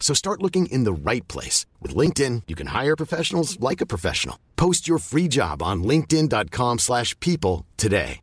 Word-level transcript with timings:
So 0.00 0.14
start 0.14 0.42
looking 0.42 0.72
in 0.72 0.84
the 0.84 1.10
right 1.10 1.28
place. 1.28 1.66
With 1.82 1.94
LinkedIn, 1.94 2.44
you 2.48 2.56
can 2.56 2.68
hire 2.68 2.96
professionals 2.96 3.60
like 3.60 3.82
a 3.82 3.86
professional. 3.86 4.36
Post 4.56 4.88
your 4.88 4.98
free 4.98 5.28
job 5.28 5.62
on 5.62 5.82
linkedin.com 5.84 6.78
slash 6.78 7.14
people 7.20 7.66
today. 7.76 8.20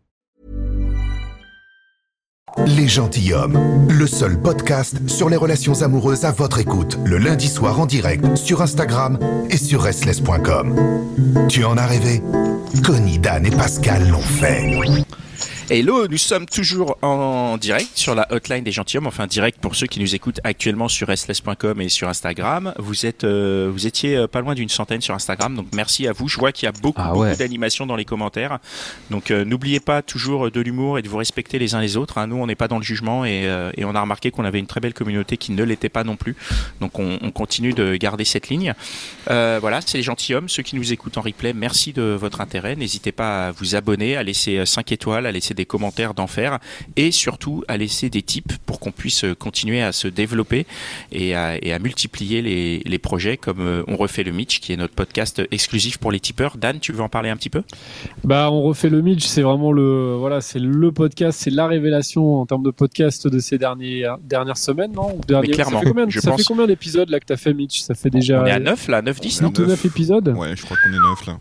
Les 2.67 2.87
Gentilhommes, 2.87 3.87
le 3.89 4.07
seul 4.07 4.41
podcast 4.41 5.09
sur 5.09 5.27
les 5.29 5.35
relations 5.35 5.81
amoureuses 5.81 6.23
à 6.23 6.31
votre 6.31 6.59
écoute, 6.59 6.97
le 7.03 7.17
lundi 7.17 7.49
soir 7.49 7.79
en 7.81 7.85
direct 7.85 8.37
sur 8.37 8.61
Instagram 8.61 9.19
et 9.49 9.57
sur 9.57 9.81
restless.com. 9.81 10.73
Tu 11.49 11.65
en 11.65 11.75
as 11.75 11.85
rêvé? 11.85 12.21
Connie, 12.83 13.19
Dan 13.19 13.45
et 13.45 13.51
Pascal 13.51 14.09
l'ont 14.09 14.19
fait. 14.19 15.04
Hello, 15.67 16.07
nous 16.07 16.17
sommes 16.19 16.45
toujours 16.45 16.95
en 17.01 17.57
direct 17.57 17.89
sur 17.95 18.13
la 18.13 18.31
hotline 18.31 18.63
des 18.63 18.71
gentilshommes, 18.71 19.07
enfin 19.07 19.25
direct 19.25 19.59
pour 19.59 19.73
ceux 19.75 19.87
qui 19.87 19.99
nous 19.99 20.13
écoutent 20.13 20.39
actuellement 20.43 20.87
sur 20.87 21.07
restless.com 21.07 21.81
et 21.81 21.89
sur 21.89 22.07
Instagram. 22.07 22.71
Vous 22.77 23.07
êtes, 23.07 23.23
euh, 23.23 23.67
vous 23.73 23.87
étiez 23.87 24.15
euh, 24.15 24.27
pas 24.27 24.41
loin 24.41 24.53
d'une 24.53 24.69
centaine 24.69 25.01
sur 25.01 25.15
Instagram, 25.15 25.55
donc 25.55 25.65
merci 25.73 26.07
à 26.07 26.11
vous. 26.11 26.27
Je 26.27 26.37
vois 26.37 26.51
qu'il 26.51 26.67
y 26.67 26.69
a 26.69 26.71
beaucoup, 26.71 27.01
Ah 27.03 27.13
beaucoup 27.13 27.35
d'animations 27.35 27.87
dans 27.87 27.95
les 27.95 28.05
commentaires. 28.05 28.59
Donc 29.09 29.31
euh, 29.31 29.43
n'oubliez 29.43 29.79
pas 29.79 30.03
toujours 30.03 30.51
de 30.51 30.61
l'humour 30.61 30.99
et 30.99 31.01
de 31.01 31.09
vous 31.09 31.17
respecter 31.17 31.57
les 31.57 31.73
uns 31.73 31.81
les 31.81 31.97
autres. 31.97 32.19
hein. 32.19 32.27
Nous, 32.27 32.35
on 32.35 32.45
n'est 32.45 32.53
pas 32.53 32.67
dans 32.67 32.77
le 32.77 32.83
jugement 32.83 33.25
et, 33.25 33.47
euh, 33.47 33.71
et 33.75 33.85
on 33.85 33.95
a 33.95 34.01
remarqué 34.01 34.29
qu'on 34.29 34.45
avait 34.45 34.59
une 34.59 34.67
très 34.67 34.81
belle 34.81 34.93
communauté 34.93 35.35
qui 35.37 35.51
ne 35.51 35.63
l'était 35.63 35.89
pas 35.89 36.03
non 36.03 36.15
plus. 36.15 36.35
Donc 36.79 36.99
on, 36.99 37.17
on 37.23 37.31
continue 37.31 37.73
de 37.73 37.95
garder 37.95 38.23
cette 38.23 38.49
ligne. 38.49 38.75
Euh, 39.31 39.57
voilà, 39.59 39.81
c'est 39.81 39.97
les 39.97 40.03
gentilshommes. 40.03 40.47
Ceux 40.47 40.61
qui 40.61 40.75
nous 40.75 40.93
écoutent 40.93 41.17
en 41.17 41.21
replay, 41.21 41.53
merci 41.53 41.91
de 41.91 42.03
votre 42.03 42.39
intérêt. 42.41 42.75
N'hésitez 42.75 43.11
pas 43.11 43.47
à 43.47 43.51
vous 43.51 43.75
abonner, 43.75 44.15
à 44.15 44.21
laisser 44.21 44.63
5 44.63 44.91
étoiles, 44.91 45.25
à 45.25 45.31
laisser 45.31 45.54
des 45.55 45.65
commentaires 45.65 46.13
d'enfer 46.13 46.59
et 46.95 47.11
surtout 47.11 47.63
à 47.67 47.77
laisser 47.77 48.09
des 48.09 48.21
tips 48.21 48.57
pour 48.65 48.79
qu'on 48.79 48.91
puisse 48.91 49.23
euh, 49.23 49.33
continuer 49.35 49.81
à 49.81 49.91
se 49.91 50.07
développer 50.07 50.65
et 51.11 51.35
à, 51.35 51.57
et 51.63 51.73
à 51.73 51.79
multiplier 51.79 52.41
les, 52.41 52.79
les 52.85 52.99
projets 52.99 53.37
comme 53.37 53.61
euh, 53.61 53.83
On 53.87 53.95
refait 53.95 54.23
le 54.23 54.31
Mitch 54.31 54.59
qui 54.59 54.73
est 54.73 54.77
notre 54.77 54.93
podcast 54.93 55.41
exclusif 55.51 55.97
pour 55.97 56.11
les 56.11 56.19
tipeurs. 56.19 56.57
Dan, 56.57 56.79
tu 56.79 56.91
veux 56.91 57.01
en 57.01 57.09
parler 57.09 57.29
un 57.29 57.37
petit 57.37 57.49
peu? 57.49 57.63
Bah, 58.23 58.49
on 58.51 58.61
refait 58.61 58.89
le 58.89 59.01
Mitch, 59.01 59.25
c'est 59.25 59.41
vraiment 59.41 59.71
le, 59.71 60.15
voilà, 60.15 60.41
c'est 60.41 60.59
le 60.59 60.91
podcast, 60.91 61.39
c'est 61.41 61.49
la 61.51 61.67
révélation 61.67 62.41
en 62.41 62.45
termes 62.45 62.63
de 62.63 62.71
podcast 62.71 63.27
de 63.27 63.39
ces 63.39 63.57
dernières 63.57 64.17
dernières 64.19 64.57
semaines, 64.57 64.91
non? 64.93 65.17
Derniers- 65.27 65.51
clairement, 65.51 65.79
Ça 65.79 65.83
fait 65.85 65.89
combien, 65.91 66.05
je 66.09 66.19
ça 66.19 66.31
pense. 66.31 66.41
fait 66.41 66.45
combien 66.47 66.67
d'épisodes 66.67 67.09
là 67.09 67.19
que 67.19 67.25
t'as 67.25 67.37
fait 67.37 67.53
Mitch? 67.53 67.81
Ça 67.81 67.93
fait 67.95 68.09
déjà 68.09 68.41
On 68.41 68.45
est 68.45 68.51
à 68.51 68.59
9 68.59 68.87
là, 68.89 69.01
9-10 69.01 69.41
non? 69.43 69.49
8 69.49 69.59
ou 69.59 69.65
9 69.67 69.85
épisodes? 69.85 70.27
Ouais, 70.37 70.55
je 70.55 70.63
crois 70.63 70.77
qu'on 70.83 70.89
est 70.93 71.09
neuf 71.09 71.25
là. 71.27 71.39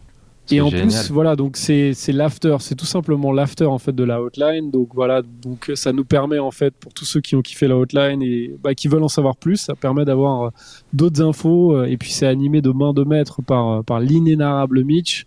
Et 0.51 0.61
en 0.61 0.69
génial. 0.69 0.89
plus, 0.89 1.11
voilà, 1.11 1.37
donc 1.37 1.57
c'est 1.57 1.95
c'est 1.95 2.13
l'after, 2.13 2.57
c'est 2.61 2.75
tout 2.75 2.85
simplement 2.85 3.33
l'after 3.33 3.65
en 3.65 3.79
fait 3.79 3.95
de 3.95 4.05
la 4.05 4.21
hotline. 4.21 4.71
Donc 4.71 4.89
voilà, 4.95 5.23
donc 5.23 5.71
ça 5.75 5.93
nous 5.93 6.05
permet 6.05 6.39
en 6.39 6.51
fait 6.51 6.75
pour 6.75 6.93
tous 6.93 7.07
ceux 7.07 7.21
qui 7.23 7.35
ont 7.35 7.41
kiffé 7.43 7.67
la 7.67 7.77
hotline 7.79 8.21
et 8.23 8.55
bah, 8.63 8.75
qui 8.75 8.89
veulent 8.89 9.03
en 9.05 9.09
savoir 9.09 9.37
plus, 9.37 9.57
ça 9.57 9.75
permet 9.75 10.05
d'avoir 10.05 10.43
euh, 10.43 10.51
d'autres 10.93 11.23
infos. 11.23 11.75
euh, 11.77 11.85
Et 11.87 11.97
puis 11.97 12.11
c'est 12.13 12.27
animé 12.27 12.61
de 12.61 12.71
main 12.71 12.93
de 12.93 13.05
maître 13.05 13.41
par 13.43 13.69
euh, 13.71 13.83
par 13.83 14.01
l'inénarrable 14.01 14.85
Mitch. 14.85 15.27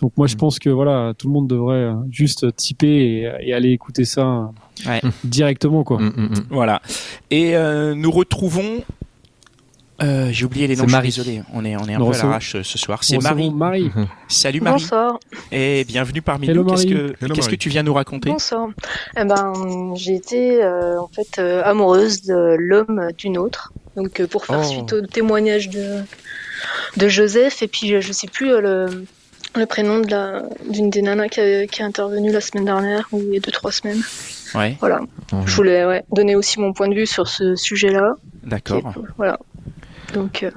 Donc 0.00 0.12
moi 0.16 0.26
je 0.26 0.36
pense 0.36 0.58
que 0.58 0.68
voilà, 0.70 1.12
tout 1.16 1.26
le 1.28 1.32
monde 1.32 1.48
devrait 1.48 1.92
juste 2.10 2.54
typer 2.56 2.86
et, 2.88 3.32
et 3.48 3.54
aller 3.54 3.70
écouter 3.70 4.04
ça 4.04 4.50
Ouais. 4.86 5.00
directement 5.24 5.84
quoi. 5.84 5.98
Mm, 6.00 6.12
mm, 6.16 6.22
mm. 6.22 6.34
Voilà. 6.50 6.80
Et 7.30 7.54
euh, 7.56 7.94
nous 7.94 8.10
retrouvons. 8.10 8.82
Euh, 10.02 10.28
J'ai 10.32 10.44
oublié 10.44 10.66
les 10.66 10.76
noms, 10.76 10.86
je 10.88 10.94
suis 10.94 11.02
désolé. 11.02 11.42
On 11.52 11.64
est, 11.64 11.76
on 11.76 11.86
est 11.88 11.94
un 11.94 11.98
Nous 11.98 12.10
peu 12.10 12.14
à 12.16 12.22
l'arrache 12.22 12.56
euh, 12.56 12.62
ce 12.62 12.78
soir. 12.78 13.04
C'est 13.04 13.16
Bon, 13.16 13.22
Marie. 13.22 13.50
bon, 13.50 13.56
Marie. 13.56 13.90
Salut 14.28 14.60
Marie. 14.60 14.80
Bonsoir. 14.82 15.18
Et 15.52 15.84
bienvenue 15.84 16.22
parmi 16.22 16.48
Hello, 16.48 16.62
nous. 16.64 16.70
Qu'est-ce 16.70 16.86
que, 16.86 17.26
qu'est-ce 17.32 17.50
tu 17.56 17.68
viens 17.68 17.82
nous 17.82 17.94
raconter? 17.94 18.30
Bonsoir. 18.30 18.68
Eh 19.18 19.24
ben, 19.24 19.52
j'ai 19.96 20.14
été 20.14 20.62
euh, 20.62 20.98
en 21.00 21.08
fait 21.08 21.38
euh, 21.38 21.62
amoureuse 21.64 22.22
de 22.22 22.56
l'homme 22.58 23.10
d'une 23.18 23.36
autre. 23.38 23.72
Donc 23.96 24.20
euh, 24.20 24.26
pour 24.26 24.44
faire 24.46 24.60
Oh. 24.60 24.64
suite 24.64 24.92
au 24.92 25.00
témoignage 25.06 25.68
de 25.68 26.02
de 26.96 27.08
Joseph 27.08 27.62
et 27.62 27.68
puis 27.68 27.88
je, 27.88 28.00
je 28.00 28.12
sais 28.12 28.26
plus 28.28 28.52
euh, 28.52 28.60
le 28.60 29.04
le 29.56 29.66
prénom 29.66 29.98
de 29.98 30.08
la 30.10 30.42
d'une 30.68 30.90
des 30.90 31.02
nanas 31.02 31.28
qui 31.28 31.40
a, 31.40 31.66
qui 31.66 31.82
est 31.82 31.84
intervenue 31.84 32.30
la 32.30 32.40
semaine 32.40 32.66
dernière 32.66 33.08
ou 33.10 33.18
il 33.20 33.34
y 33.34 33.36
a 33.36 33.40
deux 33.40 33.50
trois 33.50 33.72
semaines. 33.72 34.00
Ouais, 34.54 34.76
Voilà. 34.80 35.00
Mhm. 35.32 35.42
Je 35.46 35.54
voulais 35.56 35.84
ouais, 35.84 36.04
donner 36.12 36.36
aussi 36.36 36.60
mon 36.60 36.72
point 36.72 36.88
de 36.88 36.94
vue 36.94 37.06
sur 37.06 37.26
ce 37.28 37.56
sujet-là. 37.56 38.14
d'accord. 38.44 38.92
Voilà. 39.16 39.38
Donc 40.14 40.42
euh, 40.42 40.50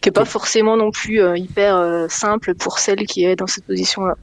qui 0.00 0.08
est 0.08 0.12
pas 0.12 0.24
forcément 0.24 0.76
non 0.76 0.90
plus 0.90 1.20
euh, 1.22 1.36
hyper 1.36 1.76
euh, 1.76 2.06
simple 2.08 2.54
pour 2.54 2.78
celle 2.78 3.04
qui 3.06 3.24
est 3.24 3.36
dans 3.36 3.46
cette 3.46 3.64
position-là. 3.66 4.14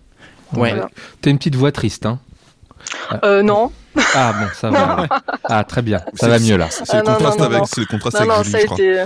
Ouais. 0.53 0.71
Voilà. 0.71 0.89
T'as 1.21 1.29
une 1.29 1.37
petite 1.37 1.55
voix 1.55 1.71
triste, 1.71 2.05
hein 2.05 2.19
Euh, 3.23 3.43
non. 3.43 3.71
Ah 4.15 4.33
bon, 4.33 4.47
ça 4.53 4.69
va. 4.69 5.07
Ah 5.43 5.63
très 5.63 5.81
bien, 5.81 6.01
ça 6.15 6.27
va 6.27 6.39
mieux 6.39 6.57
là. 6.57 6.67
C'est 6.69 6.83
Ah, 6.89 6.97
le 6.97 7.03
contraste 7.03 7.39
non, 7.39 7.43
non, 7.45 7.49
avec, 7.49 7.59
non. 7.59 7.65
c'est 7.65 7.81
le 7.81 7.87
contraste 7.87 8.15
Non, 8.19 8.21
avec 8.21 8.37
non, 8.37 8.43
Julie, 8.43 8.51
ça 8.51 8.57
a 8.57 8.61
je 8.61 8.65
crois. 8.65 8.77
été. 8.79 9.03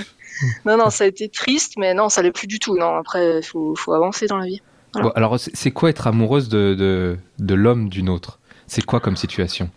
Non, 0.65 0.77
non, 0.77 0.89
ça 0.89 1.03
a 1.05 1.07
été 1.07 1.29
triste, 1.29 1.73
mais 1.77 1.93
non, 1.93 2.09
ça 2.09 2.21
l'est 2.21 2.31
plus 2.31 2.47
du 2.47 2.59
tout. 2.59 2.77
Non, 2.77 2.95
après, 2.97 3.37
il 3.39 3.43
faut, 3.43 3.73
faut 3.75 3.93
avancer 3.93 4.27
dans 4.27 4.37
la 4.37 4.45
vie. 4.45 4.61
Voilà. 4.93 5.09
Bon, 5.09 5.13
alors 5.15 5.39
c'est 5.39 5.55
c'est 5.55 5.71
quoi 5.71 5.89
être 5.89 6.07
amoureuse 6.07 6.49
de, 6.49 6.73
de, 6.73 7.17
de 7.39 7.53
l'homme 7.55 7.89
d'une 7.89 8.09
autre? 8.09 8.39
C'est 8.67 8.83
quoi 8.85 8.99
comme 8.99 9.15
situation? 9.17 9.69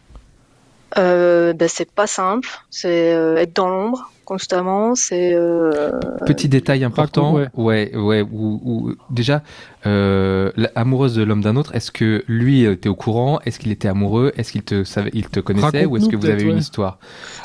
Euh, 0.97 1.53
ben, 1.53 1.69
c'est 1.69 1.91
pas 1.91 2.07
simple. 2.07 2.49
C'est 2.71 3.13
euh, 3.15 3.37
être 3.37 3.55
dans 3.55 3.69
l'ombre 3.69 4.11
constamment. 4.29 4.95
C'est. 4.95 5.33
Euh... 5.35 5.91
Petit 6.27 6.49
détail 6.49 6.85
important. 6.85 7.33
ouais. 7.35 7.49
ouais, 7.55 7.97
ouais. 7.97 8.21
Ou, 8.31 8.61
ou- 8.63 8.95
déjà, 9.11 9.43
euh, 9.87 10.51
amoureuse 10.75 11.15
de 11.15 11.23
l'homme 11.23 11.41
d'un 11.43 11.57
autre. 11.57 11.75
Est-ce 11.75 11.91
que 11.91 12.23
lui 12.29 12.65
était 12.65 12.89
au 12.91 12.95
courant? 12.95 13.41
Est-ce 13.47 13.59
qu'il 13.59 13.73
était 13.73 13.89
amoureux? 13.89 14.33
Est-ce 14.37 14.53
qu'il 14.53 14.63
te 14.63 14.85
savait, 14.85 15.11
il 15.15 15.29
te 15.29 15.41
connaissait? 15.41 15.87
Ou 15.87 15.97
est-ce 15.97 16.09
que 16.09 16.17
vous 16.17 16.27
avez 16.27 16.35
peut-être, 16.37 16.47
une 16.49 16.55
ouais. 16.55 16.61
histoire? 16.61 16.99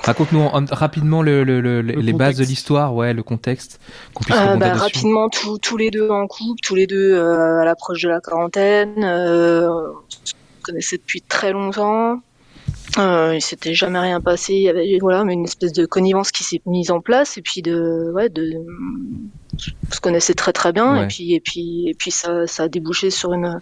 Raconte-nous 0.03 0.41
en- 0.41 0.65
rapidement 0.71 1.21
le, 1.21 1.43
le- 1.45 1.61
le- 1.61 1.81
les 1.81 2.11
Le 2.11 2.17
bases 2.17 2.37
de 2.37 2.43
l'histoire, 2.43 2.93
ouais, 2.93 3.13
le 3.13 3.23
contexte, 3.23 3.79
qu'on 4.13 4.23
puisse 4.25 4.37
Euh, 4.37 4.57
dessus. 4.57 4.71
rapidement, 4.73 5.29
tous 5.29 5.57
tous 5.59 5.77
les 5.77 5.89
deux 5.89 6.09
en 6.09 6.27
couple, 6.27 6.59
tous 6.63 6.75
les 6.75 6.87
deux 6.87 7.13
euh, 7.13 7.61
à 7.61 7.65
l'approche 7.65 8.01
de 8.01 8.09
la 8.09 8.19
quarantaine. 8.19 9.03
Euh, 9.03 9.69
on 9.69 9.95
se 10.25 10.33
connaissait 10.63 10.97
depuis 10.97 11.21
très 11.21 11.53
longtemps. 11.53 12.19
Euh, 12.99 13.33
il 13.35 13.41
s'était 13.41 13.73
jamais 13.73 13.99
rien 13.99 14.21
passé. 14.21 14.53
Il 14.53 14.61
y 14.61 14.69
avait 14.69 14.97
voilà, 15.01 15.23
mais 15.23 15.33
une 15.33 15.45
espèce 15.45 15.73
de 15.73 15.85
connivence 15.85 16.31
qui 16.31 16.43
s'est 16.43 16.61
mise 16.65 16.91
en 16.91 17.01
place 17.01 17.37
et 17.37 17.41
puis 17.41 17.61
de 17.61 18.11
ouais 18.13 18.29
de 18.29 18.53
on 19.89 19.93
se 19.93 19.99
connaissait 20.01 20.33
très 20.33 20.53
très 20.53 20.73
bien 20.73 20.93
Ouais. 20.93 21.03
et 21.03 21.07
puis 21.07 21.33
et 21.33 21.39
puis 21.39 21.89
et 21.89 21.93
puis 21.95 22.11
ça 22.11 22.45
ça 22.47 22.63
a 22.63 22.67
débouché 22.67 23.09
sur 23.09 23.33
une 23.33 23.59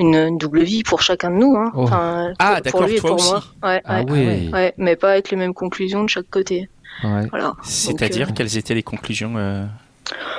une, 0.00 0.14
une 0.14 0.38
double 0.38 0.62
vie 0.62 0.82
pour 0.82 1.02
chacun 1.02 1.30
de 1.30 1.36
nous. 1.36 1.56
Hein. 1.56 1.70
Oh. 1.74 1.82
Enfin, 1.82 2.32
Ah, 2.38 2.60
d'accord, 2.60 2.80
pour 2.80 2.88
lui 2.88 2.96
et 2.96 3.00
toi 3.00 3.10
pour 3.10 3.18
aussi. 3.18 3.30
moi. 3.30 3.42
Ouais, 3.62 3.80
Ah 3.84 4.02
ouais, 4.02 4.10
ouais. 4.12 4.50
ouais, 4.52 4.74
mais 4.76 4.96
pas 4.96 5.12
avec 5.12 5.30
les 5.30 5.36
mêmes 5.36 5.54
conclusions 5.54 6.02
de 6.04 6.08
chaque 6.08 6.30
côté. 6.30 6.68
Ouais. 7.04 7.26
Voilà. 7.30 7.54
C'est-à-dire, 7.62 8.28
Donc, 8.28 8.36
quelles 8.36 8.56
étaient 8.56 8.74
les 8.74 8.82
conclusions 8.84 9.34
euh, 9.36 9.64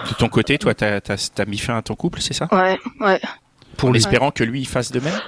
de 0.09 0.13
ton 0.17 0.27
côté 0.29 0.57
Toi, 0.57 0.73
t'as 0.73 0.99
as, 1.07 1.45
mis 1.45 1.57
fin 1.57 1.77
à 1.77 1.81
ton 1.81 1.95
couple, 1.95 2.21
c'est 2.21 2.33
ça? 2.33 2.47
Euh, 2.51 2.57
ouais, 2.57 2.79
ouais. 3.01 3.21
Pour 3.77 3.91
l'espérant 3.93 4.31
que 4.31 4.43
lui, 4.43 4.61
il 4.61 4.67
fasse 4.67 4.91
de 4.91 4.99
même? 4.99 5.19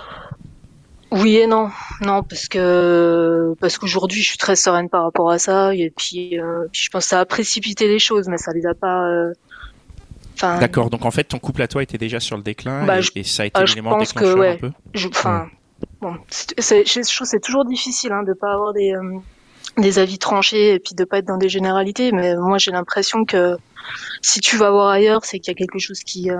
Oui 1.11 1.35
et 1.37 1.45
non, 1.47 1.69
non 2.01 2.23
parce 2.23 2.47
que 2.47 3.53
parce 3.61 3.77
qu'aujourd'hui 3.77 4.21
je 4.21 4.29
suis 4.29 4.37
très 4.37 4.55
sereine 4.55 4.89
par 4.89 5.03
rapport 5.03 5.29
à 5.31 5.39
ça 5.39 5.73
et 5.75 5.91
puis, 5.95 6.39
euh, 6.39 6.67
puis 6.71 6.81
je 6.85 6.89
pense 6.89 7.03
que 7.05 7.09
ça 7.09 7.19
a 7.19 7.25
précipité 7.25 7.87
les 7.87 7.99
choses 7.99 8.27
mais 8.27 8.37
ça 8.37 8.51
les 8.53 8.65
a 8.65 8.73
pas. 8.73 9.07
euh, 9.07 9.33
Enfin, 10.35 10.57
D'accord, 10.57 10.89
donc 10.89 11.05
en 11.05 11.11
fait, 11.11 11.25
ton 11.25 11.37
couple 11.37 11.61
à 11.61 11.67
toi 11.67 11.83
était 11.83 11.99
déjà 11.99 12.19
sur 12.19 12.35
le 12.35 12.41
déclin 12.41 12.83
Bah, 12.85 12.97
et, 12.97 13.01
je- 13.03 13.11
et 13.15 13.23
ça 13.23 13.43
a 13.43 13.45
été 13.45 13.59
ah, 13.61 13.65
je 13.65 13.73
l'élément 13.75 13.91
pense 13.95 14.11
que, 14.11 14.19
déclencheur 14.19 14.39
ouais. 14.39 14.49
un 14.53 14.57
peu 14.57 14.71
je, 14.95 15.07
enfin, 15.07 15.47
bon, 16.01 16.15
c'est, 16.29 16.59
c'est- 16.59 16.85
je 16.87 17.15
trouve 17.15 17.25
que 17.27 17.29
c'est 17.29 17.39
toujours 17.39 17.63
difficile 17.65 18.11
hein, 18.11 18.23
de 18.23 18.33
pas 18.33 18.51
avoir 18.53 18.73
des 18.73 18.91
euh, 18.93 19.19
des 19.77 19.99
avis 19.99 20.17
tranchés 20.17 20.73
et 20.73 20.79
puis 20.79 20.95
de 20.95 21.03
pas 21.03 21.19
être 21.19 21.27
dans 21.27 21.37
des 21.37 21.47
généralités. 21.49 22.11
Mais 22.11 22.35
moi, 22.35 22.57
j'ai 22.57 22.71
l'impression 22.71 23.23
que 23.23 23.55
si 24.23 24.39
tu 24.39 24.57
vas 24.57 24.71
voir 24.71 24.87
ailleurs, 24.89 25.23
c'est 25.25 25.37
qu'il 25.39 25.51
y 25.51 25.55
a 25.55 25.57
quelque 25.57 25.77
chose 25.79 25.99
qui 25.99 26.31
euh, 26.31 26.37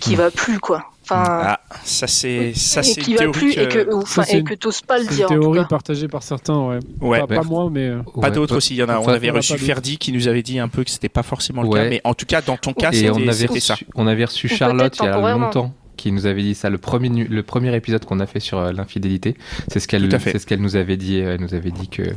qui 0.00 0.14
va 0.14 0.30
plus, 0.30 0.60
quoi. 0.60 0.84
Enfin, 1.10 1.24
Ah, 1.42 1.60
ça 1.84 2.06
c'est 2.06 2.52
ça 2.54 2.80
et 2.80 2.82
c'est 2.84 3.00
qui 3.00 3.10
une 3.12 3.16
va 3.16 3.20
théorie 3.24 3.38
plus 3.38 3.58
et 3.58 3.68
que- 3.68 3.94
enfin, 3.94 4.22
Ça, 4.22 4.28
c'est 4.28 4.36
et 4.36 4.38
une- 4.40 4.44
que 4.44 4.54
t'oses 4.54 4.80
pas 4.82 4.98
le 4.98 5.04
C'est 5.04 5.10
une 5.10 5.16
dire. 5.16 5.26
En 5.26 5.28
tout 5.34 5.40
théorie 5.40 5.58
cas. 5.60 5.64
partagée 5.66 6.08
par 6.08 6.22
certains, 6.22 6.58
ouais. 6.68 6.78
Ouais. 7.00 7.20
Pas, 7.20 7.26
pas 7.26 7.42
moi, 7.42 7.68
mais. 7.72 7.88
euh, 7.88 8.00
Pas 8.20 8.30
d'autres 8.30 8.56
aussi, 8.56 8.74
il 8.74 8.78
y 8.78 8.82
en 8.82 8.88
a. 8.88 8.98
On 8.98 9.08
avait 9.08 9.30
on 9.30 9.34
reçu. 9.34 9.56
Ferdi 9.58 9.96
qui 9.98 10.12
nous 10.12 10.28
avait 10.28 10.42
dit 10.42 10.58
un 10.58 10.68
peu 10.68 10.84
que 10.84 10.90
c'était 10.90 11.08
pas 11.08 11.22
forcément 11.22 11.62
le 11.62 11.68
Ouais. 11.68 11.80
cas, 11.84 11.88
mais 11.88 12.00
en 12.04 12.14
tout 12.14 12.26
cas 12.26 12.42
dans 12.42 12.56
ton 12.56 12.72
cas 12.74 12.92
c'était 12.92 13.08
avait, 13.08 13.32
c'était 13.32 13.60
ça. 13.60 13.74
reçu, 13.74 13.86
on 13.94 14.06
avait 14.06 14.24
reçu 14.24 14.48
Charlotte 14.48 14.96
il 15.00 15.04
y 15.04 15.08
a 15.08 15.32
longtemps 15.36 15.72
qui 15.96 16.12
nous 16.12 16.26
avait 16.26 16.42
dit 16.42 16.54
ça 16.54 16.70
le 16.70 16.78
premier 16.78 17.08
nu- 17.08 17.26
le 17.28 17.42
premier 17.42 17.74
épisode 17.74 18.04
qu'on 18.04 18.20
a 18.20 18.26
fait 18.26 18.38
sur 18.38 18.58
euh, 18.58 18.70
l'infidélité 18.72 19.36
c'est 19.66 19.80
ce 19.80 19.88
qu'elle 19.88 20.08
Tout 20.08 20.14
à 20.14 20.18
fait. 20.20 20.30
c'est 20.30 20.38
ce 20.38 20.46
qu'elle 20.46 20.60
nous 20.60 20.76
avait 20.76 20.96
dit 20.96 21.18
elle 21.18 21.40
nous 21.40 21.54
avait 21.54 21.72
dit 21.72 21.88
que 21.88 22.02
euh, 22.02 22.12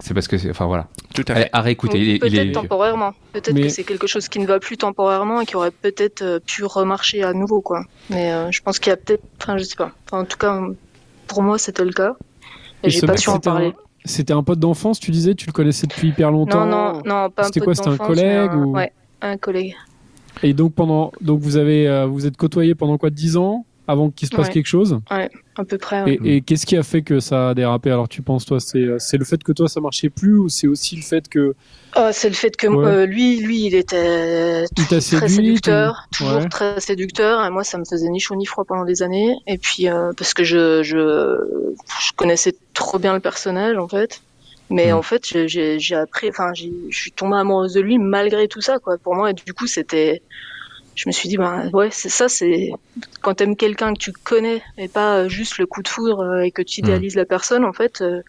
c'est 0.00 0.14
parce 0.14 0.28
que 0.28 0.38
c'est- 0.38 0.50
enfin 0.50 0.66
voilà 0.66 0.86
Tout 1.14 1.24
à 1.28 1.32
elle, 1.34 1.42
fait. 1.44 1.50
à 1.52 1.60
réécouter 1.62 2.18
Peut-être 2.18 2.34
est 2.34 2.52
temporairement. 2.52 3.12
Peut-être 3.32 3.52
Mais- 3.54 3.62
que 3.62 3.68
c'est 3.68 3.84
quelque 3.84 4.06
chose 4.06 4.28
qui 4.28 4.38
ne 4.38 4.46
va 4.46 4.58
plus 4.60 4.76
temporairement 4.76 5.40
et 5.40 5.46
qui 5.46 5.56
aurait 5.56 5.70
peut-être 5.70 6.22
euh, 6.22 6.38
pu 6.44 6.64
remarcher 6.64 7.22
à 7.22 7.32
nouveau, 7.32 7.60
quoi. 7.60 7.84
Mais 8.10 8.32
euh, 8.32 8.50
je 8.50 8.60
pense 8.62 8.78
qu'il 8.78 8.90
y 8.90 8.92
a 8.92 8.96
peut-être, 8.96 9.22
enfin, 9.40 9.56
je 9.58 9.64
sais 9.64 9.76
pas. 9.76 9.92
Enfin, 10.06 10.22
en 10.22 10.24
tout 10.24 10.38
cas, 10.38 10.60
pour 11.26 11.42
moi, 11.42 11.58
c'était 11.58 11.84
le 11.84 11.92
cas. 11.92 12.14
Et, 12.82 12.86
Et 12.88 12.90
j'ai 12.90 13.00
pas 13.06 13.16
su 13.16 13.28
en 13.30 13.34
c'était 13.34 13.48
un- 13.48 13.52
parler. 13.52 13.72
C'était 14.04 14.32
un 14.34 14.42
pote 14.44 14.60
d'enfance, 14.60 15.00
tu 15.00 15.10
disais, 15.10 15.34
tu 15.34 15.46
le 15.46 15.52
connaissais 15.52 15.86
depuis 15.88 16.08
hyper 16.08 16.30
longtemps? 16.30 16.64
Non, 16.66 16.92
non, 16.92 17.02
non, 17.04 17.30
pas 17.30 17.42
un 17.42 17.44
C'était 17.46 17.60
pote 17.60 17.64
quoi, 17.64 17.74
c'était 17.74 17.88
un 17.88 17.96
collègue 17.96 18.50
un- 18.52 18.56
ou- 18.56 18.74
Ouais, 18.76 18.92
un 19.20 19.36
collègue. 19.36 19.74
Et 20.42 20.52
donc 20.52 20.74
pendant, 20.74 21.10
donc 21.20 21.40
vous 21.40 21.56
avez, 21.56 21.88
euh, 21.88 22.06
vous 22.06 22.26
êtes 22.26 22.36
côtoyés 22.36 22.74
pendant 22.76 22.98
quoi, 22.98 23.10
10 23.10 23.36
ans? 23.36 23.64
Avant 23.88 24.10
qu'il 24.10 24.28
se 24.28 24.34
passe 24.36 24.48
Ouais. 24.48 24.52
quelque 24.54 24.66
chose. 24.66 24.98
À 25.10 25.64
peu 25.64 25.78
près. 25.78 26.02
ouais. 26.02 26.18
Et, 26.24 26.36
et 26.36 26.40
qu'est-ce 26.42 26.66
qui 26.66 26.76
a 26.76 26.82
fait 26.82 27.02
que 27.02 27.18
ça 27.20 27.50
a 27.50 27.54
dérapé? 27.54 27.90
Alors 27.90 28.08
tu 28.08 28.20
penses 28.22 28.44
toi, 28.44 28.60
c'est, 28.60 28.78
euh, 28.78 28.96
c'est 28.98 29.16
le 29.16 29.24
fait 29.24 29.42
que 29.42 29.52
toi 29.52 29.68
ça 29.68 29.80
marchait 29.80 30.10
plus 30.10 30.36
ou 30.38 30.48
c'est 30.48 30.66
aussi 30.66 30.96
le 30.96 31.02
fait 31.02 31.28
que 31.28 31.54
Ah, 31.94 32.12
c'est 32.12 32.28
le 32.28 32.34
fait 32.34 32.54
que 32.56 32.66
Ouais. 32.66 32.84
euh, 32.86 33.06
lui, 33.06 33.38
lui, 33.40 33.64
il 33.66 33.74
était 33.74 34.64
t'a 34.74 34.84
très 34.84 35.00
séduit, 35.00 35.28
séducteur, 35.30 36.08
toujours 36.12 36.36
ouais. 36.38 36.48
très 36.48 36.78
séducteur, 36.80 37.42
et 37.44 37.50
moi, 37.50 37.64
ça 37.64 37.78
me 37.78 37.84
faisait 37.84 38.08
ni 38.10 38.20
chaud 38.20 38.34
ni 38.36 38.44
froid 38.44 38.64
pendant 38.64 38.84
des 38.84 39.02
années. 39.02 39.34
Et 39.46 39.56
puis 39.56 39.88
euh, 39.88 40.12
parce 40.16 40.34
que 40.34 40.44
je, 40.44 40.82
je, 40.82 40.94
je 42.00 42.12
connaissais 42.16 42.54
trop 42.74 42.98
bien 42.98 43.14
le 43.14 43.20
personnage, 43.20 43.76
en 43.78 43.88
fait. 43.88 44.20
Mais 44.68 44.90
Mm. 44.92 44.96
en 44.96 45.02
fait, 45.02 45.22
j'ai- 45.46 45.94
appris, 45.94 46.28
enfin, 46.28 46.52
je 46.52 46.66
suis 46.90 47.12
tombée 47.12 47.36
amoureuse 47.36 47.72
de 47.74 47.80
lui 47.80 47.98
malgré 47.98 48.48
tout 48.48 48.60
ça, 48.60 48.78
quoi. 48.80 48.98
Pour 48.98 49.14
moi, 49.14 49.30
et 49.30 49.34
du 49.34 49.54
coup, 49.54 49.68
c'était, 49.68 50.22
je 50.96 51.08
me 51.08 51.12
suis 51.12 51.28
dit, 51.28 51.36
ben 51.36 51.70
ouais, 51.72 51.90
c'est 51.92 52.08
ça, 52.08 52.28
c'est 52.28 52.70
quand 53.22 53.34
t'aimes 53.34 53.54
quelqu'un 53.56 53.92
que 53.94 53.98
tu 53.98 54.12
connais 54.12 54.62
et 54.78 54.88
pas 54.88 55.18
euh, 55.18 55.28
juste 55.28 55.58
le 55.58 55.66
coup 55.66 55.82
de 55.82 55.88
foudre 55.88 56.20
euh, 56.22 56.40
et 56.42 56.50
que 56.50 56.62
tu 56.62 56.80
idéalises 56.80 57.14
la 57.14 57.24
personne, 57.26 57.64
en 57.64 57.72
fait, 57.72 58.00
euh, 58.02 58.22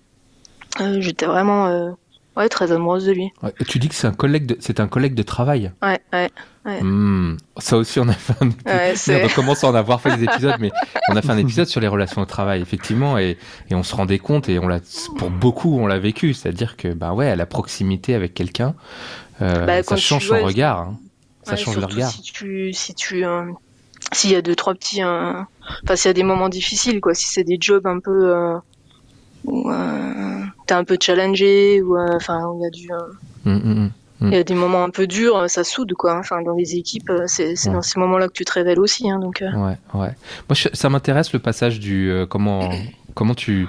j'étais 1.00 1.26
vraiment, 1.26 1.68
euh, 1.68 1.90
ouais, 2.36 2.50
très 2.50 2.72
amoureuse 2.72 3.06
de 3.06 3.14
lui. 3.14 3.32
Ouais, 3.42 3.54
tu 3.68 3.80
dis 3.80 3.90
que 3.90 3.96
c'est 3.96 4.08
un 4.08 4.14
collègue 4.14 4.46
de 4.46 4.58
c'est 4.60 4.80
un 4.80 4.88
collègue 4.88 5.16
de 5.16 5.24
travail 5.24 5.72
Ouais, 5.82 6.00
ouais. 6.14 6.30
Ouais. 6.66 6.82
Hmm, 6.84 7.38
ça 7.58 7.78
aussi 7.78 7.98
on 8.02 8.10
a 8.10 8.14
fait 8.14 8.34
un 8.42 8.50
épisode 8.50 9.22
on 9.24 9.30
commence 9.30 9.64
à 9.64 9.70
en 9.70 9.76
avoir 9.76 10.02
fait 10.02 10.18
des 10.18 10.24
épisodes 10.30 10.56
mais 10.60 10.70
on 11.08 11.16
a 11.16 11.22
fait 11.22 11.30
un 11.30 11.38
épisode 11.38 11.68
sur 11.68 11.80
les 11.80 11.88
relations 11.88 12.22
au 12.22 12.26
travail 12.26 12.62
effectivement 12.62 13.18
et, 13.18 13.38
et 13.70 13.76
on 13.76 13.84
se 13.84 13.96
rendait 13.96 14.20
compte 14.20 14.50
et 14.50 14.60
on 14.60 14.68
l'a 14.68 14.82
pour 15.18 15.30
beaucoup 15.30 15.80
on 15.80 15.88
l'a 15.88 15.98
vécu 15.98 16.34
c'est 16.34 16.50
à 16.50 16.52
dire 16.52 16.76
que 16.76 16.90
bah 16.90 17.14
ouais 17.14 17.38
la 17.38 17.46
proximité 17.46 18.16
avec 18.16 18.34
quelqu'un 18.34 18.76
euh, 19.42 19.66
Bah, 19.66 19.82
ça 19.82 19.96
change 19.96 20.28
son 20.28 20.44
regard 20.44 20.80
hein. 20.80 20.98
Ça 21.48 21.56
Ouais, 21.56 21.58
change 21.58 21.78
le 21.78 21.86
regard 21.86 22.12
Si 22.12 22.22
tu, 22.22 22.74
si 22.74 22.94
tu, 22.94 23.26
euh, 23.26 23.44
s'il 24.14 24.32
y 24.32 24.36
a 24.36 24.42
deux 24.42 24.56
trois 24.56 24.74
petits, 24.74 25.02
euh, 25.04 25.34
enfin 25.84 25.96
s'il 25.96 26.10
y 26.10 26.12
a 26.12 26.14
des 26.14 26.24
moments 26.24 26.50
difficiles 26.50 27.02
quoi, 27.02 27.14
si 27.14 27.28
c'est 27.28 27.44
des 27.44 27.58
jobs 27.60 27.86
un 27.88 28.00
peu 28.00 28.36
euh, 28.36 28.58
où 29.46 29.70
euh, 29.72 30.42
t'es 30.66 30.74
un 30.74 30.84
peu 30.84 30.98
challengé 31.00 31.82
ou 31.82 31.98
euh, 31.98 32.16
enfin 32.16 32.46
où 32.48 32.60
il 32.60 32.64
y 32.64 32.68
a 32.68 32.70
du, 32.70 32.92
euh, 32.92 33.14
Hum, 33.46 33.62
hum, 33.64 33.92
hum. 34.22 34.28
il 34.32 34.34
y 34.34 34.40
a 34.40 34.44
des 34.44 34.56
moments 34.56 34.84
un 34.84 34.90
peu 34.90 35.08
durs, 35.08 35.38
euh, 35.38 35.48
ça 35.48 35.64
soude 35.64 35.94
quoi. 35.94 36.18
Enfin 36.20 36.42
dans 36.42 36.54
les 36.56 36.76
équipes, 36.76 37.10
euh, 37.10 37.24
c'est 37.28 37.56
c'est 37.56 37.70
Ouais. 37.70 37.76
dans 37.76 37.82
ces 37.82 37.98
moments-là 38.00 38.28
que 38.28 38.34
tu 38.34 38.44
te 38.46 38.52
révèles 38.52 38.80
aussi. 38.80 39.10
Hein, 39.10 39.20
donc 39.20 39.42
euh, 39.42 39.50
Ouais, 39.54 39.78
ouais. 39.94 40.10
Moi, 40.50 40.54
je- 40.54 40.68
ça 40.74 40.90
m'intéresse 40.90 41.32
le 41.32 41.40
passage 41.40 41.80
du 41.80 42.10
euh, 42.12 42.26
comment 42.26 42.70
comment 43.14 43.36
tu 43.36 43.68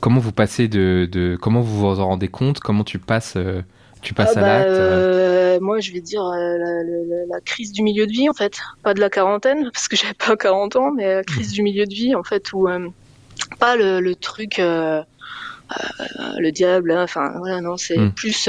comment 0.00 0.20
vous 0.20 0.32
passez 0.32 0.68
de, 0.68 1.06
de 1.10 1.36
comment 1.40 1.60
vous 1.60 1.80
vous 1.90 2.00
en 2.00 2.06
rendez 2.08 2.28
compte, 2.28 2.60
comment 2.60 2.84
tu 2.84 2.98
passes 2.98 3.34
euh, 3.36 3.60
tu 4.02 4.14
passes 4.14 4.36
ah 4.36 4.40
à 4.40 4.42
bah, 4.42 4.58
l'acte. 4.58 4.70
euh. 4.80 5.56
euh, 5.56 5.60
moi 5.60 5.80
je 5.80 5.92
vais 5.92 6.00
dire 6.00 6.22
euh, 6.24 6.58
la, 6.58 6.82
la- 6.84 7.26
la 7.28 7.40
crise 7.40 7.72
du 7.72 7.82
milieu 7.82 8.06
de 8.06 8.12
vie 8.12 8.28
en 8.28 8.34
fait, 8.34 8.58
pas 8.82 8.94
de 8.94 9.00
la 9.00 9.10
quarantaine 9.10 9.70
parce 9.74 9.88
que 9.88 9.96
j'avais 9.96 10.14
pas 10.14 10.36
40 10.36 10.76
ans, 10.76 10.90
mais 10.92 11.14
la 11.16 11.24
crise 11.24 11.52
du 11.52 11.62
milieu 11.62 11.84
de 11.86 11.94
vie 11.94 12.14
en 12.14 12.22
fait 12.24 12.52
où 12.52 12.68
euh, 12.68 12.88
pas 13.58 13.76
le, 13.76 14.00
le 14.00 14.14
truc 14.14 14.58
euh, 14.58 15.02
le 16.38 16.50
diable, 16.50 16.92
hein, 16.92 17.02
enfin 17.02 17.32
voilà 17.38 17.60
non 17.60 17.76
c'est 17.76 17.98
Mm. 17.98 18.12
plus 18.12 18.48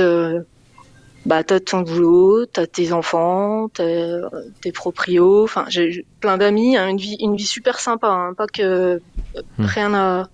bah 1.25 1.44
t'as 1.44 1.60
ton 1.60 1.81
boulot, 1.81 2.46
t'as 2.46 2.66
tes 2.66 2.94
enfants, 2.94 3.68
t'as 3.74 4.22
tes 4.62 4.72
proprios, 4.72 5.44
enfin 5.44 5.66
j'ai 5.68 6.06
plein 6.22 6.38
d'amis, 6.38 6.78
hein, 6.78 6.88
une 6.88 6.98
vie 6.98 7.18
une 7.19 7.36
vie 7.36 7.46
super 7.46 7.80
sympa, 7.80 8.07
hein, 8.07 8.34
pas 8.36 8.48
que 8.48 8.62
euh, 8.62 9.00
Mm. 9.57 9.66
rien 9.66 9.94
à, 9.94 10.30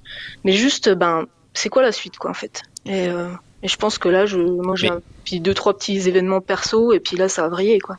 mais 0.46 0.54
juste 0.54 0.90
ben 0.90 1.26
c'est 1.54 1.70
quoi 1.70 1.82
la 1.82 1.92
suite 1.92 2.18
quoi 2.18 2.32
en 2.32 2.36
fait? 2.36 2.62
Et, 2.86 3.10
et 3.66 3.68
je 3.68 3.78
pense 3.78 3.98
que 3.98 4.08
là 4.10 4.26
je 4.28 4.38
moi 4.38 4.76
j'ai 4.76 4.92
puis 5.24 5.40
deux 5.40 5.54
trois 5.56 5.76
petits 5.76 6.08
événements 6.08 6.40
perso 6.42 6.94
et 6.94 7.00
puis 7.00 7.18
là 7.18 7.28
ça 7.28 7.46
a 7.46 7.50
vrillé 7.50 7.80
quoi, 7.80 7.98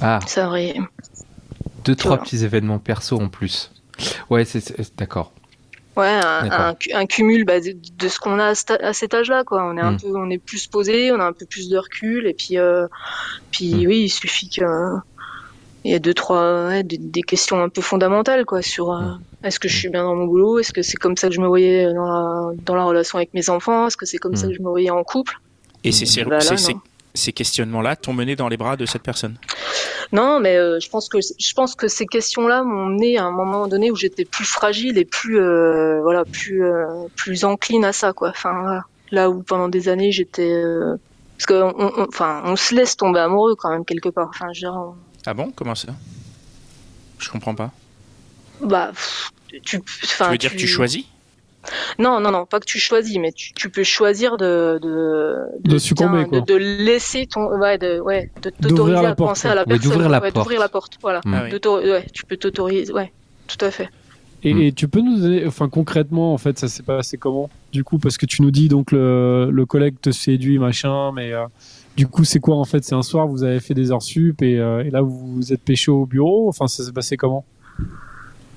Ah, 0.00 0.18
ça 0.26 0.46
a 0.46 0.48
vrillé. 0.48 0.80
deux 1.84 1.94
trois 1.94 2.16
petits 2.18 2.44
événements 2.44 2.78
perso 2.78 3.20
en 3.20 3.28
plus. 3.28 3.70
Ouais, 4.30 4.44
c'est 4.44 4.96
d'accord. 4.96 5.32
Ouais, 5.96 6.18
un, 6.94 7.06
cumul 7.06 7.44
bah, 7.44 7.60
de, 7.60 7.76
de 7.98 8.08
ce 8.08 8.18
qu'on 8.18 8.40
a 8.40 8.46
à, 8.80 8.92
cet 8.92 9.14
âge-là, 9.14 9.44
quoi. 9.44 9.64
On 9.64 9.76
est 9.76 9.80
un 9.80 9.92
Mm. 9.92 10.00
peu, 10.00 10.16
on 10.16 10.28
est 10.28 10.38
plus 10.38 10.66
posé, 10.66 11.12
on 11.12 11.20
a 11.20 11.24
un 11.24 11.32
peu 11.32 11.46
plus 11.46 11.68
de 11.68 11.78
recul, 11.78 12.26
et 12.26 12.34
puis, 12.34 12.58
euh, 12.58 12.88
puis 13.52 13.72
Mm. 13.84 13.86
oui, 13.86 13.98
il 14.06 14.08
suffit 14.10 14.48
que 14.50 14.64
il 15.84 15.92
y 15.92 15.94
a 15.94 15.98
deux, 15.98 16.14
trois, 16.14 16.66
ouais, 16.68 16.82
des, 16.82 16.96
des 16.98 17.22
questions 17.22 17.62
un 17.62 17.68
peu 17.68 17.82
fondamentales, 17.82 18.44
quoi, 18.44 18.62
sur 18.62 18.92
euh, 18.92 19.00
Mm. 19.02 19.20
est-ce 19.46 19.60
que 19.60 19.68
je 19.68 19.76
suis 19.76 19.88
bien 19.90 20.02
dans 20.04 20.14
mon 20.14 20.24
boulot, 20.26 20.58
est-ce 20.58 20.72
que 20.72 20.82
c'est 20.82 20.96
comme 20.96 21.16
ça 21.16 21.28
que 21.28 21.34
je 21.34 21.40
me 21.40 21.46
voyais 21.46 21.92
dans 21.92 22.06
la, 22.06 22.50
dans 22.64 22.74
la 22.74 22.84
relation 22.84 23.18
avec 23.18 23.34
mes 23.34 23.50
enfants, 23.50 23.86
est-ce 23.86 23.96
que 23.96 24.06
c'est 24.06 24.18
comme 24.18 24.34
ça 24.36 24.46
Mm. 24.46 24.50
que 24.50 24.56
je 24.56 24.62
me 24.62 24.68
voyais 24.68 24.90
en 24.90 25.04
couple? 25.04 25.34
Et 25.84 25.92
c'est 25.92 26.06
ces, 26.06 26.24
Bah 26.24 26.36
là, 26.36 26.40
ces- 26.40 26.56
ces- 26.56 26.72
non. 26.74 26.80
ces 27.12 27.32
questionnements-là 27.32 27.96
t'ont 27.96 28.14
mené 28.14 28.34
dans 28.36 28.48
les 28.48 28.56
bras 28.56 28.76
de 28.76 28.86
cette 28.86 29.02
personne? 29.02 29.36
Non, 30.12 30.40
mais 30.40 30.56
euh, 30.56 30.78
je 30.80 30.88
pense 30.88 31.08
que 31.08 31.18
je 31.20 31.52
pense 31.54 31.74
que 31.74 31.88
ces 31.88 32.06
questions-là 32.06 32.62
m'ont 32.62 32.86
mené 32.86 33.18
à 33.18 33.24
un 33.24 33.30
moment 33.30 33.66
donné 33.68 33.90
où 33.90 33.96
j'étais 33.96 34.24
plus 34.24 34.44
fragile 34.44 34.96
et 34.98 35.04
plus 35.04 35.38
euh, 35.40 36.00
voilà 36.02 36.24
plus 36.24 36.64
euh, 36.64 36.86
plus 37.16 37.44
encline 37.44 37.84
à 37.84 37.92
ça 37.92 38.12
quoi. 38.12 38.28
Enfin 38.30 38.80
là 39.10 39.28
où 39.30 39.42
pendant 39.42 39.68
des 39.68 39.88
années 39.88 40.12
j'étais 40.12 40.50
euh, 40.52 40.96
parce 41.36 41.46
que 41.46 41.54
on, 41.54 41.74
on- 41.78 42.06
enfin 42.08 42.42
on 42.44 42.54
se 42.56 42.74
laisse 42.74 42.96
tomber 42.96 43.18
amoureux 43.20 43.54
quand 43.56 43.70
même 43.70 43.84
quelque 43.84 44.08
part. 44.10 44.28
Enfin 44.28 44.46
je 44.52 44.66
veux 44.66 44.70
dire, 44.72 44.78
on- 44.78 44.94
Ah 45.26 45.34
bon? 45.34 45.52
Comment 45.54 45.74
ça? 45.74 45.88
Je 47.18 47.28
comprends 47.30 47.54
pas. 47.54 47.72
bah 48.62 48.90
pff, 48.92 49.30
tu 49.64 49.80
enfin 50.04 50.26
tu 50.26 50.32
veux 50.32 50.38
dire 50.38 50.52
que 50.52 50.56
tu 50.56 50.66
choisis? 50.66 51.04
Non 51.98 52.20
non 52.20 52.30
non 52.30 52.44
pas 52.44 52.60
que 52.60 52.66
tu 52.66 52.78
choisis 52.78 53.16
mais 53.18 53.32
tu, 53.32 53.54
tu 53.54 53.70
peux 53.70 53.84
choisir 53.84 54.36
de 54.36 54.78
de 54.82 55.36
De 55.64 55.78
succomber, 55.78 56.26
quoi. 56.26 56.40
de, 56.40 56.44
de 56.44 56.54
laisser 56.56 57.26
ton 57.26 57.46
ouais 57.58 57.78
de 57.78 58.00
ouais 58.00 58.30
de 58.42 58.50
t'autoriser 58.50 59.00
la 59.02 59.08
à 59.10 59.14
porte, 59.14 59.30
penser 59.30 59.42
quoi. 59.42 59.52
à 59.52 59.54
la 59.54 59.60
Ouais, 59.62 59.66
personne 59.68 59.90
d'ouvrir 59.90 60.08
la 60.10 60.20
ouais, 60.20 60.30
porte. 60.30 60.44
d'ouvrir 60.44 60.60
la 60.60 60.68
porte 60.68 60.98
voilà. 61.00 61.20
Ah 61.24 61.44
oui. 61.44 61.52
Ouais 61.80 62.06
tu 62.12 62.24
peux 62.26 62.36
t'autoriser 62.36 62.92
ouais 62.92 63.12
tout 63.46 63.64
à 63.64 63.70
fait. 63.70 63.88
Et, 64.42 64.66
et 64.66 64.72
tu 64.72 64.88
peux 64.88 65.00
nous 65.00 65.18
donner, 65.20 65.46
enfin 65.46 65.70
concrètement, 65.70 66.34
en 66.34 66.38
fait, 66.38 66.58
ça 66.58 66.68
s'est 66.68 66.82
passé 66.82 67.16
comment? 67.16 67.48
Du 67.72 67.82
coup, 67.82 67.96
parce 67.98 68.18
que 68.18 68.26
tu 68.26 68.42
nous 68.42 68.50
dis 68.50 68.68
donc 68.68 68.92
le, 68.92 69.48
le 69.50 69.64
collègue 69.66 69.94
te 70.02 70.10
séduit, 70.10 70.58
machin, 70.58 71.12
mais 71.12 71.32
euh, 71.32 71.46
du 71.96 72.06
coup, 72.06 72.24
c'est 72.24 72.40
quoi 72.40 72.56
en 72.56 72.64
fait? 72.64 72.82
C'est 72.84 72.94
un 72.94 73.02
soir, 73.02 73.26
vous 73.26 73.42
avez 73.44 73.60
fait 73.60 73.74
des 73.74 73.90
heures 73.92 74.02
sup 74.02 74.42
et, 74.42 74.58
euh, 74.58 74.84
et 74.84 74.90
là, 74.90 75.00
vous 75.02 75.34
vous 75.36 75.52
êtes 75.52 75.62
pêché 75.62 75.90
au 75.90 76.06
bureau? 76.06 76.48
Enfin, 76.48 76.66
ça 76.66 76.84
s'est 76.84 76.92
passé 76.92 77.16
comment? 77.16 77.44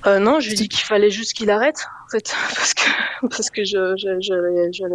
Euh, 0.06 0.18
non, 0.20 0.38
je 0.40 0.46
lui 0.46 0.54
ai 0.54 0.56
dit 0.56 0.68
qu'il 0.68 0.84
fallait 0.84 1.10
juste 1.10 1.32
qu'il 1.34 1.50
arrête, 1.50 1.84
en 2.06 2.10
fait, 2.10 2.32
parce 2.54 2.74
que 2.74 2.82
parce 3.28 3.50
que 3.50 3.64
je 3.64 3.94
je- 3.96 4.16
j'allais 4.20 4.68
j'allais 4.72 4.94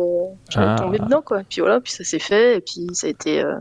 j'allais 0.50 0.67
Ah. 0.69 0.75
tomber 0.79 1.00
dedans 1.00 1.21
quoi. 1.21 1.41
Puis 1.50 1.59
voilà, 1.62 1.81
puis 1.81 1.91
ça 1.91 2.03
s'est 2.03 2.19
fait, 2.19 2.57
et 2.57 2.62
puis 2.62 2.88
ça 2.93 3.07
a 3.07 3.09
été 3.09 3.41
euh, 3.43 3.55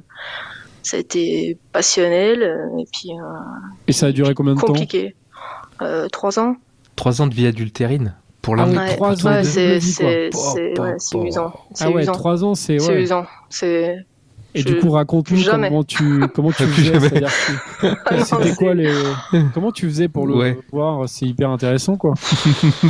ça 0.84 0.96
a 0.96 1.00
été 1.00 1.58
passionnel, 1.72 2.42
euh, 2.42 2.78
et 2.80 2.84
puis 2.92 3.10
euh, 3.10 3.24
Et 3.88 3.92
ça 3.92 4.06
a 4.06 4.12
duré 4.12 4.34
combien 4.34 4.54
de 4.54 4.60
temps? 4.60 4.66
compliqué. 4.68 5.14
Euh, 5.80 6.08
trois 6.08 6.38
ans. 6.38 6.54
Trois 6.94 7.20
ans 7.22 7.26
de 7.26 7.34
vie 7.34 7.46
adultérine 7.46 8.14
pour 8.40 8.54
Ah 8.54 8.66
l'un. 8.66 8.76
Ouais, 8.76 8.94
trois 8.94 9.26
ans 9.26 9.30
ouais, 9.30 9.42
c'est 9.44 9.74
ouais, 9.74 9.80
c'est 9.80 11.18
usant. 11.18 11.52
C'est 11.74 11.84
Ah 11.84 11.90
ouais, 11.90 12.02
usant. 12.02 12.12
trois 12.12 12.44
ans, 12.44 12.54
c'est 12.54 12.78
C'est 12.78 12.92
ouais. 12.92 13.02
usant. 13.02 13.26
C'est 13.50 13.96
Et 14.54 14.60
Je- 14.60 14.66
du 14.68 14.78
coup, 14.78 14.90
raconte-nous 14.90 15.42
comment 15.44 15.82
tu 15.84 16.20
comment 16.34 16.50
tu 16.52 16.64
faisais. 16.64 17.22
Ah 18.04 18.22
C'était 18.24 18.54
quoi 18.54 18.74
les 18.74 18.92
comment 19.54 19.72
tu 19.72 19.86
faisais 19.88 20.08
pour 20.08 20.26
le 20.26 20.34
Ouais. 20.36 20.58
voir 20.70 21.08
C'est 21.08 21.24
hyper 21.26 21.48
intéressant, 21.50 21.96
quoi. 21.96 22.14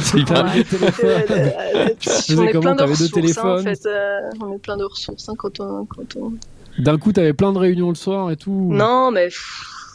C'est 0.03 0.19
hyper- 0.19 0.51
téléphones. 0.53 1.53
Tu 2.01 2.09
faisais 2.11 2.37
on 2.57 2.61
comment 2.61 2.75
T'avais 2.77 2.95
deux 2.95 3.05
ressources, 3.05 3.13
hein, 3.13 3.19
en 3.19 3.21
téléphones 3.21 3.63
fait. 3.77 3.87
euh, 3.87 4.21
on 4.41 4.53
est 4.55 4.59
plein 4.59 4.77
de 4.77 4.85
ressources 4.85 5.29
hein, 5.29 5.35
quand 5.39 5.61
on, 5.61 5.85
quand 5.87 6.17
on... 6.17 6.33
D'un 6.79 6.99
coup, 6.99 7.13
t'avais 7.13 7.33
plein 7.35 7.53
de 7.53 7.59
réunions 7.59 7.91
le 7.91 7.95
soir 7.95 8.31
et 8.31 8.37
tout. 8.37 8.69
Non, 8.73 9.11
mais 9.13 9.29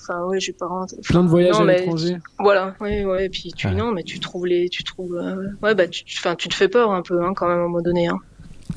enfin, 0.04 0.24
ouais, 0.26 0.40
j'ai 0.40 0.54
pas 0.54 0.68
rentré. 0.68 0.96
Plein 1.04 1.24
de 1.24 1.28
voyages 1.30 1.56
non, 1.56 1.62
à 1.62 1.66
mais- 1.66 1.80
l'étranger. 1.80 2.18
Voilà, 2.40 2.76
ouais, 2.80 3.04
ouais, 3.04 3.26
et 3.26 3.30
puis 3.30 3.52
tu, 3.56 3.68
Ouais. 3.68 3.74
non, 3.74 3.92
mais 3.92 4.04
tu 4.04 4.20
trouves 4.20 4.46
les, 4.46 4.70
tu 4.70 4.84
trouves, 4.84 5.16
euh, 5.18 5.48
ouais, 5.64 5.74
bah, 5.76 5.88
tu, 5.88 6.04
enfin, 6.20 6.36
tu 6.36 6.48
te 6.50 6.54
fais 6.54 6.68
peur 6.70 6.92
un 6.92 7.02
peu, 7.02 7.22
hein, 7.26 7.34
quand 7.36 7.48
même, 7.48 7.58
à 7.58 7.62
un 7.62 7.64
moment 7.64 7.82
donné, 7.82 8.08
hein, 8.08 8.20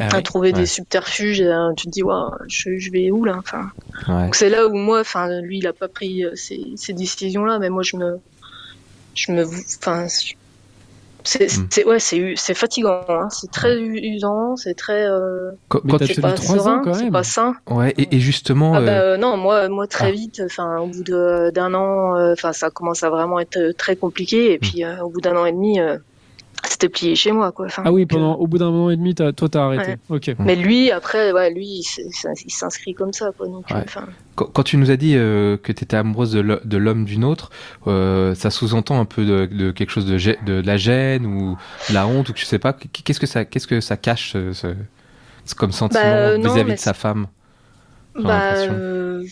Ah 0.00 0.08
à 0.12 0.16
ouais. 0.16 0.22
trouver 0.22 0.48
Ouais. 0.52 0.60
des 0.60 0.66
subterfuges, 0.66 1.40
et, 1.40 1.46
euh, 1.46 1.72
tu 1.76 1.86
te 1.86 1.90
dis, 1.90 2.02
waouh, 2.02 2.30
je, 2.48 2.76
je 2.78 2.90
vais 2.90 3.10
où, 3.10 3.24
là, 3.24 3.36
enfin. 3.38 3.70
Ouais. 4.08 4.24
Donc 4.24 4.34
c'est 4.34 4.50
là 4.50 4.66
où 4.66 4.74
moi, 4.74 5.00
enfin, 5.00 5.40
lui, 5.42 5.58
il 5.58 5.66
a 5.66 5.72
pas 5.72 5.88
pris 5.88 6.24
euh, 6.24 6.30
ces, 6.34 6.60
ces 6.76 6.92
décisions-là, 6.92 7.58
mais 7.58 7.68
moi, 7.70 7.82
je 7.82 7.96
me, 7.96 8.18
je 9.14 9.32
me, 9.32 9.44
enfin, 9.44 10.06
c'est, 10.08 10.34
Mm. 11.58 11.66
c'est, 11.70 11.84
ouais, 11.84 11.98
c'est, 11.98 12.16
u- 12.16 12.36
c'est 12.36 12.54
fatigant, 12.54 13.04
hein, 13.08 13.28
c'est 13.30 13.50
très 13.50 13.78
usant, 13.78 14.56
c'est 14.56 14.72
très, 14.72 15.04
euh, 15.06 15.50
Quand- 15.68 15.80
tu- 15.98 16.18
pas 16.18 16.32
trois 16.32 16.56
ans, 16.56 16.64
serein, 16.64 16.82
quand 16.82 16.94
c'est 16.94 17.02
même. 17.04 17.12
pas 17.12 17.22
sain. 17.22 17.54
Ouais, 17.68 17.92
et, 17.98 18.16
et 18.16 18.20
justement, 18.20 18.72
Ah 18.74 18.80
bah 18.80 19.00
euh, 19.02 19.16
non, 19.18 19.36
moi, 19.36 19.68
moi 19.68 19.86
très 19.86 20.08
Ah. 20.08 20.12
vite, 20.12 20.40
enfin 20.46 20.78
au 20.78 20.86
bout 20.86 21.02
de- 21.04 21.50
d'un 21.50 21.74
an, 21.74 22.16
euh, 22.16 22.32
enfin 22.32 22.54
ça 22.54 22.70
commence 22.70 23.02
à 23.02 23.10
vraiment 23.10 23.38
être 23.38 23.72
très 23.76 23.96
compliqué. 23.96 24.52
Et 24.54 24.56
Mm. 24.56 24.60
puis 24.60 24.82
euh, 24.84 25.02
au 25.04 25.10
bout 25.10 25.20
d'un 25.20 25.36
an 25.36 25.44
et 25.44 25.52
demi, 25.52 25.78
euh, 25.78 25.98
c'était 26.80 26.88
plié 26.88 27.14
chez 27.14 27.30
moi, 27.32 27.52
quoi. 27.52 27.66
Enfin, 27.66 27.82
Ah 27.84 27.92
oui, 27.92 28.02
donc, 28.06 28.12
euh, 28.12 28.16
pendant, 28.16 28.34
au 28.36 28.46
bout 28.46 28.56
d'un 28.58 28.70
moment 28.70 28.90
et 28.90 28.96
demi, 28.96 29.14
t'as- 29.14 29.32
toi, 29.32 29.48
t'as 29.50 29.64
arrêté. 29.66 29.96
Ok. 30.08 30.34
Mais 30.38 30.56
lui, 30.56 30.90
après, 30.90 31.30
ouais, 31.32 31.50
lui, 31.52 31.82
il 31.82 32.50
s'inscrit 32.50 32.94
comme 32.94 33.12
ça, 33.12 33.30
quoi. 33.36 33.46
Donc, 33.48 33.66
Ouais. 33.70 33.84
euh, 33.96 34.00
quand, 34.34 34.46
quand 34.46 34.62
tu 34.62 34.78
nous 34.78 34.90
as 34.90 34.96
dit 34.96 35.14
euh, 35.16 35.56
que 35.58 35.72
tu 35.72 35.84
étais 35.84 35.96
amoureuse 35.96 36.32
de 36.32 36.40
l'ho- 36.40 36.60
de 36.64 36.76
l'homme 36.78 37.04
d'une 37.04 37.24
autre, 37.24 37.50
euh, 37.86 38.34
ça 38.34 38.50
sous-entend 38.50 38.98
un 38.98 39.04
peu 39.04 39.24
de, 39.26 39.46
de 39.46 39.70
quelque 39.72 39.90
chose 39.90 40.06
de, 40.06 40.16
de, 40.46 40.62
la 40.66 40.76
gêne 40.78 41.26
ou 41.26 41.58
de 41.90 41.94
la 41.94 42.06
honte 42.06 42.28
ou 42.30 42.32
que 42.32 42.38
je 42.38 42.46
sais 42.46 42.58
pas. 42.58 42.72
Qu'est-ce 42.72 43.20
que 43.20 43.26
ça, 43.26 43.44
qu'est-ce 43.44 43.66
que 43.66 43.80
ça 43.80 43.98
cache 43.98 44.32
ce, 44.32 44.52
ce- 44.54 44.74
ce- 45.44 45.54
comme 45.54 45.72
sentiment 45.72 46.00
euh, 46.04 46.38
non, 46.38 46.52
vis-à-vis 46.54 46.72
de 46.72 46.78
sa 46.78 46.94
femme? 46.94 47.26
Bah, 48.18 48.54
euh, 48.54 49.22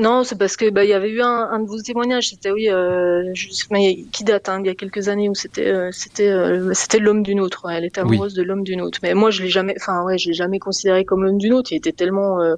non, 0.00 0.24
c'est 0.24 0.36
parce 0.38 0.56
que 0.56 0.70
bah 0.70 0.84
il 0.84 0.90
y 0.90 0.94
avait 0.94 1.10
eu 1.10 1.20
un, 1.22 1.48
un 1.50 1.60
de 1.60 1.66
vos 1.68 1.80
témoignages. 1.80 2.28
C'était 2.30 2.50
oui, 2.50 2.68
euh, 2.70 3.22
mais 3.70 4.04
qui 4.12 4.24
date, 4.24 4.48
hein, 4.48 4.60
il 4.60 4.66
y 4.66 4.70
a 4.70 4.74
quelques 4.74 5.08
années 5.08 5.28
où 5.28 5.34
c'était, 5.34 5.66
euh, 5.68 5.90
c'était, 5.92 6.28
euh, 6.28 6.72
c'était 6.74 6.98
l'homme 6.98 7.22
d'une 7.22 7.40
autre. 7.40 7.66
ouais, 7.66 7.74
elle 7.76 7.84
était 7.84 8.00
Oui. 8.02 8.16
amoureuse 8.16 8.34
de 8.34 8.42
l'homme 8.42 8.62
d'une 8.64 8.80
autre. 8.80 8.98
Mais 9.02 9.14
moi, 9.14 9.30
je 9.30 9.42
l'ai 9.42 9.48
jamais, 9.50 9.74
enfin 9.80 10.02
ouais, 10.04 10.18
je 10.18 10.28
l'ai 10.28 10.34
jamais 10.34 10.58
considéré 10.58 11.04
comme 11.04 11.24
l'homme 11.24 11.38
d'une 11.38 11.52
autre. 11.54 11.72
Il 11.72 11.76
était 11.76 11.92
tellement, 11.92 12.40
euh, 12.42 12.54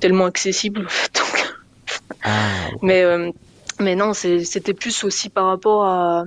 tellement 0.00 0.26
accessible. 0.26 0.84
en 0.86 0.88
fait. 0.88 1.10
Donc, 1.18 1.54
Ah, 2.24 2.70
Mais, 2.82 3.02
euh, 3.04 3.30
mais 3.80 3.94
non, 3.96 4.12
c'était 4.14 4.74
plus 4.74 5.04
aussi 5.04 5.30
par 5.30 5.46
rapport 5.46 5.84
à. 5.86 6.24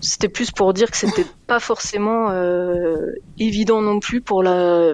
C'était 0.00 0.28
plus 0.28 0.50
pour 0.50 0.72
dire 0.74 0.90
que 0.90 0.96
c'était 0.96 1.26
pas 1.46 1.60
forcément 1.60 2.30
euh, 2.30 2.96
évident 3.38 3.80
non 3.82 3.98
plus 4.00 4.20
pour 4.20 4.42
la 4.42 4.92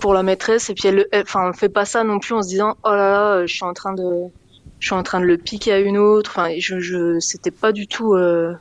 pour 0.00 0.14
la 0.14 0.22
maîtresse 0.22 0.70
et 0.70 0.74
puis 0.74 0.88
elle, 0.88 1.06
enfin, 1.14 1.52
fait 1.52 1.68
pas 1.68 1.84
ça 1.84 2.04
non 2.04 2.18
plus 2.18 2.34
en 2.34 2.42
se 2.42 2.48
disant 2.48 2.76
oh 2.84 2.90
là 2.90 3.10
là, 3.10 3.46
je 3.46 3.54
suis 3.54 3.64
en 3.64 3.72
train 3.72 3.94
de 3.94 4.02
je 4.80 4.86
suis 4.88 4.94
en 4.94 5.02
train 5.02 5.20
de 5.20 5.24
le 5.26 5.38
piquer 5.38 5.72
à 5.72 5.78
une 5.80 5.96
autre. 5.96 6.30
Enfin, 6.34 6.50
je, 6.58 6.78
je 6.80 7.18
c'était 7.20 7.50
pas 7.50 7.72
du 7.72 7.86
tout 7.86 8.14
euh, 8.14 8.52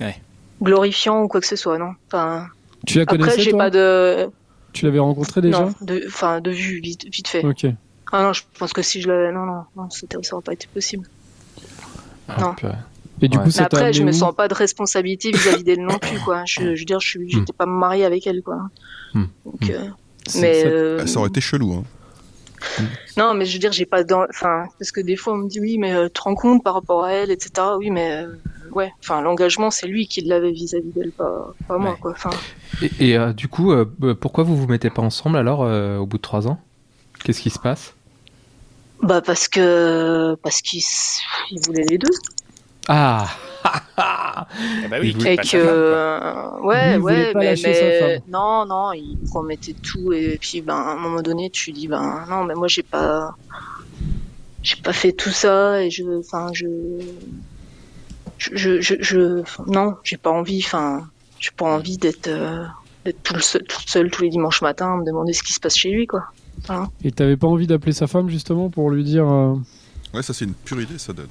Ouais. 0.00 0.16
glorifiant 0.62 1.22
ou 1.22 1.28
quoi 1.28 1.40
que 1.40 1.46
ce 1.46 1.56
soit, 1.56 1.78
non. 1.78 1.90
Enfin, 2.12 2.46
Tu 2.86 2.98
la 2.98 3.02
après, 3.02 3.16
connaissais, 3.16 3.40
j'ai 3.42 3.50
toi? 3.50 3.58
pas 3.60 3.70
de 3.70 4.28
Tu 4.72 4.84
l'avais 4.84 4.98
rencontré 5.00 5.40
déjà? 5.40 5.60
Non, 5.62 5.74
de 5.80 6.04
enfin 6.06 6.40
de 6.40 6.50
vue 6.50 6.80
vite, 6.80 7.04
vite 7.12 7.28
fait. 7.28 7.44
Ok. 7.44 7.66
Ah 8.12 8.22
non, 8.22 8.32
je 8.32 8.42
pense 8.58 8.72
que 8.72 8.82
si 8.82 9.00
je 9.00 9.08
l'avais 9.08 9.32
non 9.32 9.46
non 9.46 9.64
non, 9.74 9.90
c'était 9.90 10.16
ça 10.22 10.36
aurait 10.36 10.44
pas 10.44 10.52
été 10.52 10.68
possible. 10.72 11.08
ah, 12.28 12.40
non. 12.40 12.54
purée. 12.54 12.74
Et 13.22 13.28
du 13.28 13.36
Ouais. 13.38 13.42
coup, 13.44 13.48
Mais 13.48 13.52
ça 13.52 13.64
après, 13.64 13.92
je 13.92 14.02
me 14.02 14.12
sens 14.12 14.34
pas 14.34 14.48
de 14.48 14.54
responsabilité 14.54 15.30
vis-à-vis 15.30 15.64
d'elle 15.64 15.82
non 15.84 15.98
plus, 15.98 16.18
quoi. 16.20 16.42
Je, 16.46 16.74
je 16.74 16.80
veux 16.80 16.84
dire, 16.84 17.00
je 17.00 17.08
suis, 17.08 17.30
j'étais 17.30 17.52
pas 17.52 17.66
mariée 17.66 18.04
avec 18.04 18.26
elle, 18.26 18.42
quoi. 18.42 18.56
Hmm. 19.14 19.24
Donc, 19.44 19.60
Hmm. 19.62 19.70
euh, 19.70 19.88
mais 20.36 20.62
ça- 20.62 20.66
euh, 20.68 20.98
Ah, 21.02 21.06
Ça 21.06 21.18
aurait 21.20 21.28
été 21.28 21.40
chelou. 21.40 21.72
Hein. 21.74 21.84
non, 23.16 23.34
mais 23.34 23.44
je 23.44 23.52
veux 23.52 23.58
dire, 23.58 23.72
j'ai 23.72 23.84
pas 23.86 24.04
dans, 24.04 24.24
enfin, 24.30 24.64
parce 24.78 24.90
que 24.90 25.00
des 25.00 25.16
fois 25.16 25.34
on 25.34 25.36
me 25.36 25.48
dit 25.48 25.60
oui, 25.60 25.76
mais 25.78 25.92
euh, 25.92 26.06
tu 26.06 26.12
te 26.14 26.20
rends 26.22 26.34
compte 26.34 26.62
par 26.64 26.74
rapport 26.74 27.04
à 27.04 27.12
elle, 27.12 27.30
etc. 27.30 27.50
Oui, 27.78 27.90
mais 27.90 28.22
euh, 28.24 28.28
ouais, 28.72 28.90
enfin, 29.00 29.20
l'engagement, 29.20 29.70
c'est 29.70 29.86
lui 29.86 30.06
qui 30.08 30.22
l'avait 30.22 30.50
vis-à-vis 30.52 30.90
d'elle, 30.94 31.12
pas, 31.12 31.52
pas 31.68 31.76
moi, 31.78 31.96
quoi. 32.00 32.12
Enfin, 32.12 32.30
Et, 32.82 33.10
et, 33.10 33.18
euh, 33.18 33.32
du 33.32 33.48
coup, 33.48 33.72
pourquoi 34.20 34.44
vous 34.44 34.56
vous 34.56 34.66
mettez 34.66 34.90
pas 34.90 35.02
ensemble 35.02 35.36
alors 35.36 35.62
euh, 35.62 35.98
au 35.98 36.06
bout 36.06 36.16
de 36.16 36.22
trois 36.22 36.46
ans? 36.48 36.58
Qu'est-ce 37.22 37.40
qui 37.42 37.50
se 37.50 37.58
passe? 37.58 37.94
Bah 39.02 39.20
parce 39.20 39.48
que 39.48 40.34
parce 40.42 40.62
ils 40.72 41.60
voulaient 41.66 41.84
les 41.88 41.98
deux 41.98 42.08
Ah 42.88 43.28
Ah 43.96 44.46
bah 44.90 44.96
oui, 45.00 45.10
et 45.26 45.36
que 45.36 45.50
quoi. 45.50 45.70
euh, 45.72 46.60
ouais, 46.62 46.86
Lui, 46.88 46.94
il 46.94 46.98
voulait 47.00 47.14
ouais, 47.28 47.32
pas 47.32 47.38
mais, 47.40 47.54
mais- 47.62 48.22
non, 48.28 48.66
non, 48.66 48.92
il 48.92 49.16
promettait 49.28 49.74
tout 49.82 50.12
et 50.12 50.36
puis 50.40 50.60
ben 50.60 50.74
à 50.76 50.92
un 50.92 50.96
moment 50.96 51.22
donné, 51.22 51.48
tu 51.50 51.72
dis 51.72 51.88
ben 51.88 52.26
non, 52.28 52.44
mais 52.44 52.54
moi 52.54 52.68
j'ai 52.68 52.82
pas 52.82 53.34
j'ai 54.62 54.76
pas 54.76 54.92
fait 54.92 55.12
tout 55.12 55.30
ça 55.30 55.82
et 55.82 55.90
je 55.90 56.02
enfin 56.18 56.48
je 56.52 56.66
je 58.38 58.80
je, 58.80 58.94
je, 59.00 59.42
non, 59.66 59.94
j'ai 60.04 60.16
pas 60.16 60.30
envie 60.30 60.62
enfin 60.64 61.08
j'ai 61.38 61.50
pas 61.56 61.66
envie 61.66 61.96
d'être 61.96 62.28
euh, 62.28 62.64
d'être 63.04 63.22
tout 63.22 63.38
seul, 63.40 63.62
toute 63.62 63.88
seule 63.88 64.10
tous 64.10 64.22
les 64.22 64.30
dimanches 64.30 64.60
matins 64.62 64.92
à 64.94 64.96
me 64.96 65.04
demander 65.04 65.32
ce 65.32 65.42
qui 65.42 65.52
se 65.52 65.60
passe 65.60 65.76
chez 65.76 65.90
lui 65.90 66.06
quoi. 66.06 66.24
Et 67.02 67.10
t'avais 67.12 67.36
pas 67.36 67.46
envie 67.46 67.66
d'appeler 67.66 67.92
sa 67.92 68.06
femme 68.06 68.28
justement 68.28 68.70
pour 68.70 68.90
lui 68.90 69.04
dire. 69.04 69.26
euh, 69.28 69.54
Ouais, 70.12 70.22
ça 70.22 70.32
c'est 70.32 70.44
une 70.44 70.54
pure 70.54 70.80
idée, 70.80 70.98
ça 70.98 71.12
donne. 71.12 71.26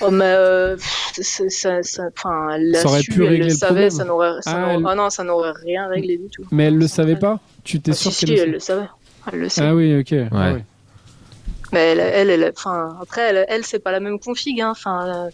Oh 0.00 0.10
mais 0.10 0.24
euh, 0.24 0.76
ça, 1.20 1.82
ça, 1.82 2.02
enfin, 2.16 2.50
elle 2.54 2.70
l'a 2.70 2.80
Ça 2.80 2.88
aurait 2.88 3.02
su, 3.02 3.10
pu 3.12 3.22
elle 3.22 3.28
régler 3.28 3.44
le 3.46 3.50
le 3.50 3.56
savait, 3.56 3.70
problème. 3.72 3.90
ça 3.90 4.04
n'aurait, 4.04 4.42
ça 4.42 4.50
Ah, 4.54 4.72
elle- 4.74 4.84
ah 4.86 4.94
non, 4.94 5.10
ça 5.10 5.24
n'aurait 5.24 5.52
rien 5.64 5.88
réglé 5.88 6.16
du 6.16 6.28
tout. 6.30 6.44
Mais 6.50 6.64
elle 6.64 6.76
le 6.78 6.86
savait 6.88 7.16
pas? 7.16 7.38
Tu 7.64 7.80
t'es 7.80 7.90
Ah, 7.90 7.94
sûr 7.94 8.12
si, 8.12 8.24
qu'elle 8.26 8.38
si, 8.38 8.44
le 8.46 8.54
elle 8.54 8.60
savait 8.60 8.80
le 8.82 8.86
savait. 8.86 8.88
Elle 9.32 9.40
le 9.40 9.48
sait. 9.48 9.62
Ah 9.62 9.74
oui, 9.74 9.98
ok. 10.00 10.14
Ah. 10.32 10.52
Mais 11.72 11.80
elle, 11.92 12.00
elle, 12.00 12.30
elle- 12.30 12.52
enfin, 12.56 12.96
après, 13.00 13.20
elle, 13.22 13.44
elle 13.48 13.64
c'est 13.64 13.78
pas 13.78 13.92
la 13.92 14.00
même 14.00 14.18
config. 14.18 14.60
Hein. 14.60 14.70
Enfin, 14.72 15.06
euh, 15.26 15.30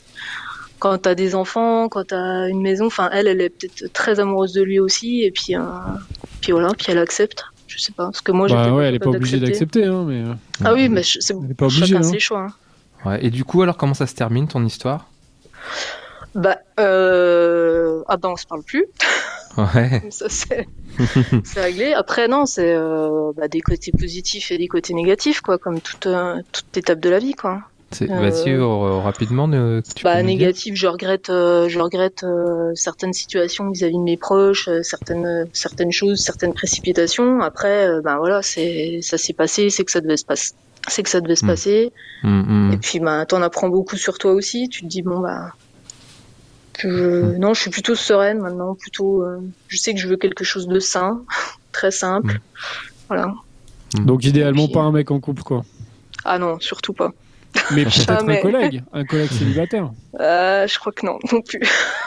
quand 0.79 0.99
t'as 0.99 1.15
des 1.15 1.35
enfants, 1.35 1.89
quand 1.89 2.09
t'as 2.09 2.49
une 2.49 2.61
maison, 2.61 2.87
enfin, 2.87 3.09
elle, 3.13 3.27
elle 3.29 3.41
est 3.41 3.49
peut-être 3.51 3.93
très 3.93 4.21
amoureuse 4.21 4.53
de 4.53 4.63
lui 4.63 4.79
aussi, 4.81 5.23
et 5.23 5.31
puis, 5.31 5.55
euh, 5.57 5.61
puis 6.43 6.53
voilà, 6.53 6.69
puis 6.77 6.87
elle 6.91 6.99
accepte. 6.99 7.45
Je 7.69 7.79
sais 7.79 7.93
pas, 7.93 8.05
parce 8.05 8.21
que 8.21 8.33
moi, 8.33 8.49
j'étais 8.49 8.61
Bah 8.63 8.73
ouais, 8.73 8.85
elle 8.87 8.95
est 8.95 8.99
pas 8.99 9.11
obligée 9.11 9.39
d'accepter, 9.41 9.85
hein, 9.85 10.05
mais. 10.07 10.21
euh, 10.23 10.35
Ah 10.65 10.73
oui, 10.75 10.89
mais 10.89 11.03
je- 11.03 11.19
c'est 11.21 11.35
Elle 11.35 11.51
est 11.51 11.55
pas 11.55 11.67
obligée, 11.67 11.87
chacun 11.87 12.01
hein. 12.01 12.03
ses 12.11 12.19
choix. 12.21 12.41
hein. 12.49 12.53
Ouais. 13.07 13.25
Et 13.25 13.31
du 13.31 13.45
coup, 13.45 13.63
alors 13.63 13.77
comment 13.77 13.95
ça 13.95 14.07
se 14.07 14.15
termine 14.15 14.49
ton 14.49 14.65
histoire? 14.65 15.07
Bah, 16.35 16.59
euh... 16.79 18.03
ah 18.09 18.17
ben, 18.17 18.31
on 18.31 18.37
se 18.37 18.47
parle 18.47 18.63
plus. 18.63 18.85
Ouais. 19.57 20.03
Ça, 20.11 20.27
c'est 20.29 20.67
c'est 21.45 21.61
réglé. 21.61 21.93
Après, 21.95 22.29
non, 22.29 22.45
c'est 22.47 22.75
euh, 22.75 23.33
bah, 23.37 23.49
des 23.49 23.61
côtés 23.61 23.91
positifs 23.93 24.51
et 24.51 24.59
des 24.59 24.69
côtés 24.69 24.93
négatifs, 24.95 25.41
quoi, 25.41 25.57
comme 25.59 25.81
toute, 25.81 26.07
euh, 26.07 26.41
toute 26.53 26.77
étape 26.77 27.01
de 27.01 27.09
la 27.11 27.19
vie, 27.19 27.33
quoi. 27.35 27.61
C'est- 27.91 28.11
Euh, 28.11 28.21
Vas-y 28.21 28.51
euh, 28.51 28.99
rapidement. 28.99 29.49
tu 29.49 30.03
bah, 30.05 30.23
négatif, 30.23 30.75
je 30.75 30.87
regrette, 30.87 31.29
je 31.29 31.79
regrette 31.79 32.27
certaines 32.75 33.13
situations 33.13 33.71
vis-à-vis 33.71 33.97
de 33.97 34.03
mes 34.03 34.17
proches, 34.17 34.69
certaines, 34.83 35.47
certaines 35.53 35.93
choses, 35.93 36.19
certaines 36.21 36.53
précipitations. 36.53 37.41
Après, 37.41 37.89
ben 38.03 38.17
voilà, 38.19 38.43
c'est, 38.43 38.99
ça 39.03 39.17
s'est 39.19 39.33
passé, 39.35 39.71
c'est 39.71 39.85
que 39.85 39.93
ça 39.93 40.01
devait 40.01 40.17
se 40.19 40.25
passer. 40.25 40.53
C'est 40.89 41.03
que 41.03 41.11
ça 41.11 41.21
devait 41.21 41.37
se 41.37 41.45
Mm. 41.45 41.49
passer. 41.49 41.93
Hum, 42.23 42.47
hum. 42.49 42.73
Et 42.73 42.79
puis, 42.79 43.01
ben, 43.01 43.25
t'en 43.27 43.43
apprends 43.43 43.69
beaucoup 43.69 43.97
sur 43.97 44.19
toi 44.19 44.33
aussi. 44.33 44.69
Tu 44.69 44.83
te 44.83 44.87
dis, 44.87 45.03
bon, 45.03 45.21
bah, 45.21 45.53
je... 46.79 47.37
non, 47.39 47.55
je 47.55 47.61
suis 47.63 47.71
plutôt 47.71 47.95
sereine 47.95 48.41
maintenant, 48.41 48.75
plutôt, 48.75 49.23
euh, 49.23 49.39
je 49.69 49.77
sais 49.77 49.95
que 49.95 50.01
je 50.01 50.09
veux 50.09 50.17
quelque 50.17 50.45
chose 50.45 50.69
de 50.69 50.79
sain, 50.79 51.23
très 51.73 51.91
simple. 51.91 52.35
Mm. 52.35 52.39
Voilà. 53.09 53.35
Donc 53.95 54.25
idéalement 54.25 54.65
puis, 54.67 54.75
pas 54.75 54.81
un 54.83 54.93
mec 54.93 55.11
en 55.11 55.21
couple, 55.21 55.43
quoi. 55.43 55.65
Ah 56.25 56.39
non, 56.39 56.59
surtout 56.61 56.93
pas. 56.93 57.13
Mais 57.75 57.85
peut-être 57.85 58.11
un 58.29 58.37
collègue, 58.37 58.83
un 58.93 59.05
collègue 59.05 59.31
célibataire. 59.33 59.91
Euh, 60.21 60.67
je 60.67 60.79
crois 60.79 60.93
que 60.93 61.05
non, 61.07 61.19
non 61.33 61.41
plus. 61.43 61.61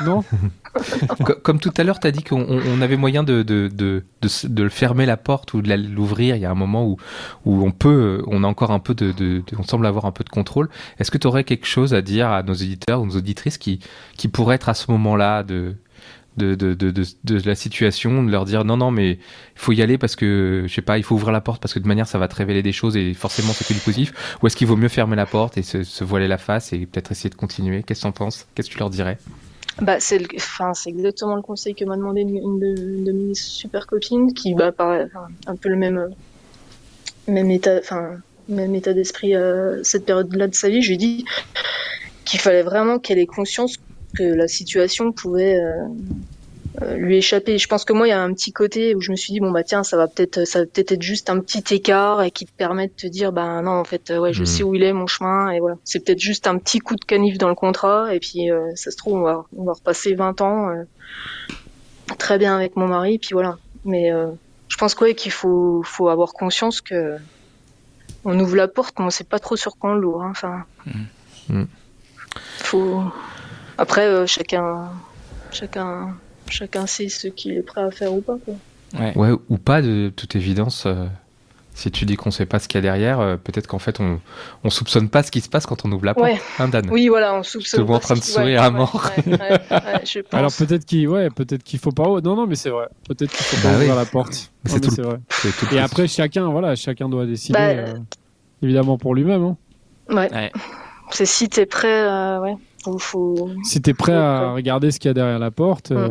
Non 0.03 0.23
Co- 1.25 1.35
Comme 1.43 1.59
tout 1.59 1.73
à 1.77 1.83
l'heure, 1.83 1.99
tu 1.99 2.07
as 2.07 2.11
dit 2.11 2.23
qu'on 2.23 2.41
on- 2.41 2.61
on 2.77 2.81
avait 2.81 2.95
moyen 2.95 3.23
de, 3.23 3.41
de, 3.43 3.67
de, 3.73 4.03
de, 4.43 4.69
fermer 4.69 5.05
la 5.05 5.17
porte 5.17 5.53
ou 5.53 5.61
de 5.61 5.73
l'ouvrir. 5.73 6.35
Il 6.35 6.41
y 6.41 6.45
a 6.45 6.51
un 6.51 6.55
moment 6.55 6.85
où, 6.85 6.97
où 7.45 7.65
on 7.65 7.71
peut, 7.71 8.23
on 8.27 8.43
a 8.43 8.47
encore 8.47 8.71
un 8.71 8.79
peu 8.79 8.93
de, 8.93 9.11
de, 9.11 9.39
de- 9.39 9.43
on 9.57 9.63
semble 9.63 9.85
avoir 9.87 10.05
un 10.05 10.11
peu 10.11 10.23
de 10.23 10.29
contrôle. 10.29 10.69
Est-ce 10.99 11.09
que 11.11 11.17
tu 11.17 11.27
aurais 11.27 11.43
quelque 11.43 11.65
chose 11.65 11.93
à 11.93 12.01
dire 12.01 12.29
à 12.29 12.43
nos 12.43 12.53
éditeurs 12.53 13.01
ou 13.01 13.05
nos 13.07 13.15
auditrices 13.17 13.57
qui, 13.57 13.79
qui 14.17 14.27
pourraient 14.27 14.55
être 14.55 14.69
à 14.69 14.73
ce 14.75 14.91
moment-là 14.91 15.43
de, 15.43 15.75
de, 16.37 17.47
la 17.47 17.55
situation, 17.55 18.23
de 18.23 18.31
leur 18.31 18.45
dire 18.45 18.63
non, 18.65 18.77
non, 18.77 18.91
mais 18.91 19.11
il 19.11 19.19
faut 19.55 19.71
y 19.71 19.81
aller 19.81 19.97
parce 19.97 20.15
que, 20.15 20.63
je 20.67 20.73
sais 20.73 20.81
pas, 20.81 20.97
il 20.97 21.03
faut 21.03 21.15
ouvrir 21.15 21.31
la 21.31 21.41
porte 21.41 21.61
parce 21.61 21.73
que 21.73 21.79
de 21.79 21.87
manière 21.87 22.07
ça 22.07 22.17
va 22.17 22.27
te 22.27 22.35
révéler 22.35 22.63
des 22.63 22.71
choses 22.71 22.95
et 22.97 23.13
forcément 23.13 23.53
c'est 23.53 23.67
que 23.67 23.73
du 23.73 23.79
positif. 23.79 24.13
Ou 24.41 24.47
est-ce 24.47 24.55
qu'il 24.55 24.67
vaut 24.67 24.77
mieux 24.77 24.89
fermer 24.89 25.15
la 25.15 25.25
porte 25.25 25.57
et 25.57 25.63
se, 25.63 26.03
voiler 26.03 26.27
la 26.27 26.37
face 26.37 26.73
et 26.73 26.85
peut-être 26.85 27.11
essayer 27.11 27.29
de 27.29 27.35
continuer? 27.35 27.83
Qu'est-ce 27.83 28.01
que 28.01 28.07
t'en 28.07 28.11
penses? 28.11 28.47
Qu'est-ce 28.55 28.69
que 28.69 28.73
tu 28.73 28.79
leur 28.79 28.89
dirais? 28.89 29.17
Bah, 29.81 29.99
c'est 29.99 30.21
enfin, 30.35 30.73
c'est 30.73 30.89
exactement 30.89 31.35
le 31.35 31.41
conseil 31.41 31.73
que 31.73 31.85
m'a 31.85 31.95
demandé 31.95 32.21
une, 32.21 32.59
de, 32.59 33.11
mes 33.11 33.33
super 33.33 33.87
copines 33.87 34.33
qui, 34.33 34.53
bah, 34.53 34.71
pareil, 34.71 35.07
un 35.47 35.55
peu 35.55 35.69
le 35.69 35.77
même, 35.77 35.97
euh, 35.97 36.09
même 37.27 37.49
état, 37.49 37.79
même 38.49 38.75
état 38.75 38.93
d'esprit 38.93 39.35
euh, 39.35 39.81
cette 39.83 40.05
période-là 40.05 40.47
de 40.47 40.55
sa 40.55 40.69
vie. 40.69 40.81
Je 40.81 40.89
lui 40.89 40.95
ai 40.95 40.97
dit 40.97 41.25
qu'il 42.25 42.39
fallait 42.39 42.63
vraiment 42.63 42.99
qu'elle 42.99 43.19
ait 43.19 43.25
conscience 43.25 43.77
que 44.15 44.23
la 44.23 44.47
situation 44.47 45.11
pouvait, 45.11 45.59
euh, 45.59 45.73
euh, 46.81 46.95
lui 46.95 47.17
échapper. 47.17 47.57
Je 47.57 47.67
pense 47.67 47.83
que 47.83 47.93
moi, 47.93 48.07
il 48.07 48.11
y 48.11 48.13
a 48.13 48.21
un 48.21 48.31
petit 48.33 48.51
côté 48.51 48.95
où 48.95 49.01
je 49.01 49.11
me 49.11 49.15
suis 49.15 49.33
dit 49.33 49.39
bon 49.39 49.51
bah 49.51 49.63
tiens, 49.63 49.83
ça 49.83 49.97
va 49.97 50.07
peut-être, 50.07 50.45
ça 50.45 50.59
va 50.59 50.65
peut-être 50.65 50.91
être 50.93 51.01
juste 51.01 51.29
un 51.29 51.39
petit 51.39 51.63
écart 51.73 52.21
et 52.23 52.31
qui 52.31 52.45
te 52.45 52.51
permet 52.55 52.87
de 52.87 52.93
te 52.93 53.07
dire 53.07 53.31
bah 53.31 53.61
non 53.61 53.71
en 53.71 53.83
fait, 53.83 54.11
euh, 54.11 54.19
ouais, 54.19 54.33
je 54.33 54.41
Mhm. 54.41 54.45
sais 54.45 54.63
où 54.63 54.75
il 54.75 54.83
est 54.83 54.93
mon 54.93 55.07
chemin 55.07 55.49
et 55.51 55.59
voilà. 55.59 55.75
C'est 55.83 56.03
peut-être 56.05 56.19
juste 56.19 56.47
un 56.47 56.57
petit 56.57 56.79
coup 56.79 56.95
de 56.95 57.03
canif 57.03 57.37
dans 57.37 57.49
le 57.49 57.55
contrat 57.55 58.13
et 58.13 58.19
puis 58.19 58.51
euh, 58.51 58.69
ça 58.75 58.91
se 58.91 58.97
trouve 58.97 59.15
on 59.15 59.23
va, 59.23 59.45
on 59.57 59.63
va 59.63 59.73
repasser 59.73 60.13
20 60.13 60.39
ans 60.41 60.69
euh, 60.69 60.83
très 62.17 62.37
bien 62.37 62.55
avec 62.55 62.75
mon 62.75 62.87
mari 62.87 63.17
puis 63.19 63.29
voilà. 63.33 63.57
Mais 63.85 64.11
je 64.67 64.77
pense 64.77 64.93
quoi 64.93 65.11
qu'il 65.13 65.31
faut, 65.31 65.81
faut 65.83 66.09
avoir 66.09 66.33
conscience 66.33 66.81
que 66.81 67.15
on 68.25 68.37
ouvre 68.39 68.55
la 68.57 68.67
porte, 68.67 68.99
mais 68.99 69.05
on 69.05 69.09
sait 69.09 69.23
pas 69.23 69.39
trop 69.39 69.55
sur 69.55 69.77
quoi 69.77 69.91
on 69.91 69.95
l'ouvre. 69.95 70.21
hein. 70.21 70.31
Enfin, 70.31 70.63
Mhm. 71.49 71.67
faut. 72.57 73.01
Après, 73.79 74.05
euh, 74.05 74.25
chacun, 74.27 74.89
chacun, 75.51 76.15
chacun 76.49 76.85
sait 76.85 77.07
ce 77.09 77.27
qu'il 77.27 77.53
est 77.57 77.61
prêt 77.61 77.81
à 77.81 77.91
faire 77.91 78.13
ou 78.13 78.21
pas. 78.21 78.35
Quoi. 78.43 78.53
Ouais. 78.99 79.13
Ouais, 79.15 79.31
ou 79.49 79.57
pas 79.57 79.81
de 79.81 80.11
toute 80.15 80.35
évidence. 80.35 80.83
euh, 80.85 81.05
si 81.75 81.89
tu 81.91 82.03
dis 82.05 82.17
qu'on 82.17 82.29
sait 82.31 82.45
pas 82.45 82.59
ce 82.59 82.67
qu'il 82.67 82.75
y 82.77 82.79
a 82.79 82.81
derrière, 82.81 83.21
euh, 83.21 83.37
peut-être 83.37 83.65
qu'en 83.67 83.79
fait 83.79 84.01
on, 84.01 84.19
on 84.65 84.69
soupçonne 84.69 85.07
pas 85.07 85.23
ce 85.23 85.31
qui 85.31 85.39
se 85.39 85.47
passe 85.47 85.65
quand 85.65 85.85
on 85.85 85.91
ouvre 85.93 86.03
la 86.03 86.13
porte. 86.13 86.27
Ouais. 86.27 86.41
Hein, 86.57 86.67
Dan? 86.67 86.89
Oui, 86.91 87.07
voilà, 87.07 87.33
on 87.35 87.43
soupçonne. 87.43 87.79
te 87.79 87.85
vois 87.85 87.95
en 87.97 87.99
pas 87.99 88.05
train 88.07 88.15
ce 88.15 88.19
de 88.19 88.25
sourire 88.25 88.59
ouais, 88.59 88.65
à 88.65 88.69
ouais, 88.69 88.75
mort. 88.77 89.11
ouais, 89.15 89.31
ouais, 89.31 89.39
ouais, 89.71 90.05
je 90.05 90.19
pense. 90.29 90.33
Alors 90.33 90.51
peut-être 90.51 90.83
qu'il 90.85 91.07
ouais, 91.07 91.29
peut-être 91.29 91.63
qu'il 91.63 91.79
faut 91.79 91.93
pas. 91.93 92.03
Non 92.03 92.35
non 92.35 92.47
mais 92.47 92.55
c'est 92.55 92.69
vrai. 92.71 92.87
Peut-être 93.07 93.31
qu'il 93.31 93.45
faut 93.45 93.55
Bah 93.57 93.63
pas 93.63 93.69
oui. 93.69 93.75
ouvrir 93.85 93.95
la 93.95 94.05
porte. 94.05 94.51
C'est 94.65 94.81
tout 94.81 94.89
vrai. 95.01 95.19
Tout 95.29 95.73
Et 95.73 95.79
après 95.79 96.07
chacun 96.09 96.49
voilà 96.49 96.75
chacun 96.75 97.07
doit 97.07 97.25
décider 97.25 97.53
Bah, 97.57 97.67
euh, 97.69 97.93
évidemment 98.61 98.97
pour 98.97 99.15
lui-même. 99.15 99.43
Hein. 99.43 99.57
Ouais. 100.09 100.29
Ouais. 100.33 100.51
C'est 101.11 101.25
si 101.25 101.47
t'es 101.47 101.65
prêt, 101.65 102.01
euh, 102.03 102.39
ouais. 102.41 102.55
Faut, 102.83 102.97
faut, 102.97 103.49
Si 103.63 103.81
t'es 103.81 103.93
prêt 103.93 104.13
à 104.13 104.47
Ouais. 104.49 104.53
regarder 104.55 104.91
ce 104.91 104.99
qu'il 104.99 105.09
y 105.09 105.11
a 105.11 105.13
derrière 105.13 105.39
la 105.39 105.51
porte. 105.51 105.91
euh, 105.91 106.07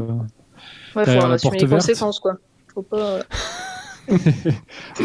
ouais, 0.96 1.04
faut 1.04 1.10
en 1.10 1.28
la 1.28 1.34
assumer 1.34 1.38
porte 1.40 1.60
les 1.60 1.66
verte. 1.66 1.80
conséquences, 1.86 2.20
quoi. 2.20 2.34
Faut 2.74 2.82
pas. 2.82 2.96
euh, 2.98 3.22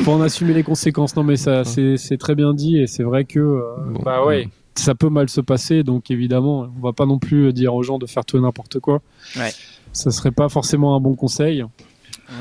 faut 0.04 0.12
en 0.12 0.22
assumer 0.22 0.54
les 0.54 0.64
conséquences. 0.64 1.16
Non, 1.16 1.24
mais 1.24 1.36
ça, 1.38 1.64
c'est 1.64 1.98
c'est 1.98 2.18
très 2.18 2.36
bien 2.36 2.54
dit 2.54 2.78
et 2.80 2.88
c'est 2.88 3.04
vrai 3.04 3.26
que 3.26 3.40
euh, 3.40 3.62
Bon, 3.92 4.02
bah 4.04 4.26
ouais, 4.26 4.50
ça 4.76 4.96
peut 4.96 5.10
mal 5.10 5.30
se 5.30 5.42
passer. 5.42 5.84
Donc 5.84 6.12
évidemment, 6.12 6.68
on 6.78 6.82
va 6.82 6.94
pas 6.94 7.06
non 7.06 7.20
plus 7.20 7.52
dire 7.54 7.74
aux 7.76 7.84
gens 7.84 7.98
de 7.98 8.06
faire 8.06 8.26
tout 8.26 8.38
et 8.38 8.42
n'importe 8.42 8.80
quoi. 8.80 9.02
Ouais. 9.38 9.52
Ça 9.94 10.12
serait 10.12 10.32
pas 10.32 10.50
forcément 10.50 10.96
un 10.96 11.00
bon 11.00 11.16
conseil. 11.16 11.64
Ouais. 11.64 11.70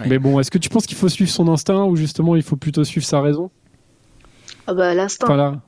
Mais 0.08 0.18
bon, 0.18 0.38
est-ce 0.40 0.50
que 0.50 0.58
tu 0.58 0.68
penses 0.68 0.86
qu'il 0.86 0.96
faut 0.96 1.08
suivre 1.08 1.30
son 1.30 1.48
instinct 1.48 1.84
ou 1.84 1.96
justement 1.96 2.36
il 2.36 2.42
faut 2.42 2.56
plutôt 2.56 2.84
suivre 2.84 3.06
sa 3.06 3.20
raison? 3.20 3.50
Ah 4.66 4.74
bah 4.74 4.94
l'instinct. 4.94 5.60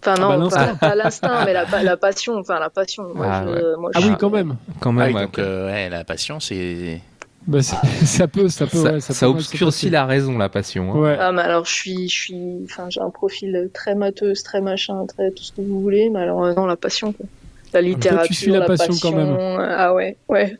Enfin 0.00 0.14
Ah 0.16 0.20
non, 0.20 0.28
bah, 0.28 0.34
pas, 0.34 0.36
l'instinct. 0.66 0.74
pas 0.76 0.94
l'instinct, 0.94 1.44
mais 1.44 1.52
la, 1.52 1.66
pa- 1.66 1.82
la 1.82 1.96
passion. 1.96 2.36
Enfin 2.38 2.58
la 2.60 2.70
passion. 2.70 3.04
Moi, 3.14 3.26
Ah, 3.28 3.42
je, 3.44 3.50
ouais. 3.50 3.76
moi, 3.78 3.90
Ah 3.94 3.98
oui, 4.02 4.10
quand 4.18 4.30
même. 4.30 4.56
Quand 4.80 4.90
Ah 4.90 4.92
même, 4.92 5.08
oui, 5.08 5.14
ouais. 5.14 5.22
donc 5.22 5.38
euh, 5.38 5.66
ouais, 5.70 5.88
la 5.88 6.04
passion, 6.04 6.38
c'est. 6.40 7.00
Bah, 7.46 7.62
ça 7.62 8.28
peut, 8.28 8.48
ça 8.48 8.66
peut, 8.66 8.76
ça, 8.76 8.92
ouais, 8.92 9.00
ça, 9.00 9.14
ça 9.14 9.26
peut 9.26 9.32
mal 9.32 9.42
se 9.42 9.48
obscurcit 9.48 9.90
la 9.90 10.04
raison, 10.06 10.36
la 10.36 10.48
passion. 10.48 10.92
hein. 10.92 10.98
Ouais. 10.98 11.16
Ah 11.18 11.32
mais 11.32 11.40
alors 11.42 11.64
je 11.64 11.72
suis, 11.72 12.08
je 12.08 12.14
suis, 12.14 12.36
enfin 12.64 12.88
j'ai 12.90 13.00
un 13.00 13.08
profil 13.10 13.70
très 13.72 13.94
mateuse, 13.94 14.42
très 14.42 14.60
machin, 14.60 15.06
très 15.06 15.30
tout 15.30 15.42
ce 15.42 15.52
que 15.52 15.62
vous 15.62 15.80
voulez, 15.80 16.10
mais 16.10 16.20
alors 16.20 16.44
euh, 16.44 16.52
non 16.54 16.66
la 16.66 16.76
passion, 16.76 17.12
quoi. 17.12 17.24
la 17.72 17.80
littérature, 17.80 18.34
suis 18.36 18.50
la 18.50 18.66
passion 18.66 18.92
quand 19.00 19.16
même. 19.16 19.30
euh, 19.30 19.66
Ah 19.70 19.94
ouais, 19.94 20.18
ouais. 20.28 20.58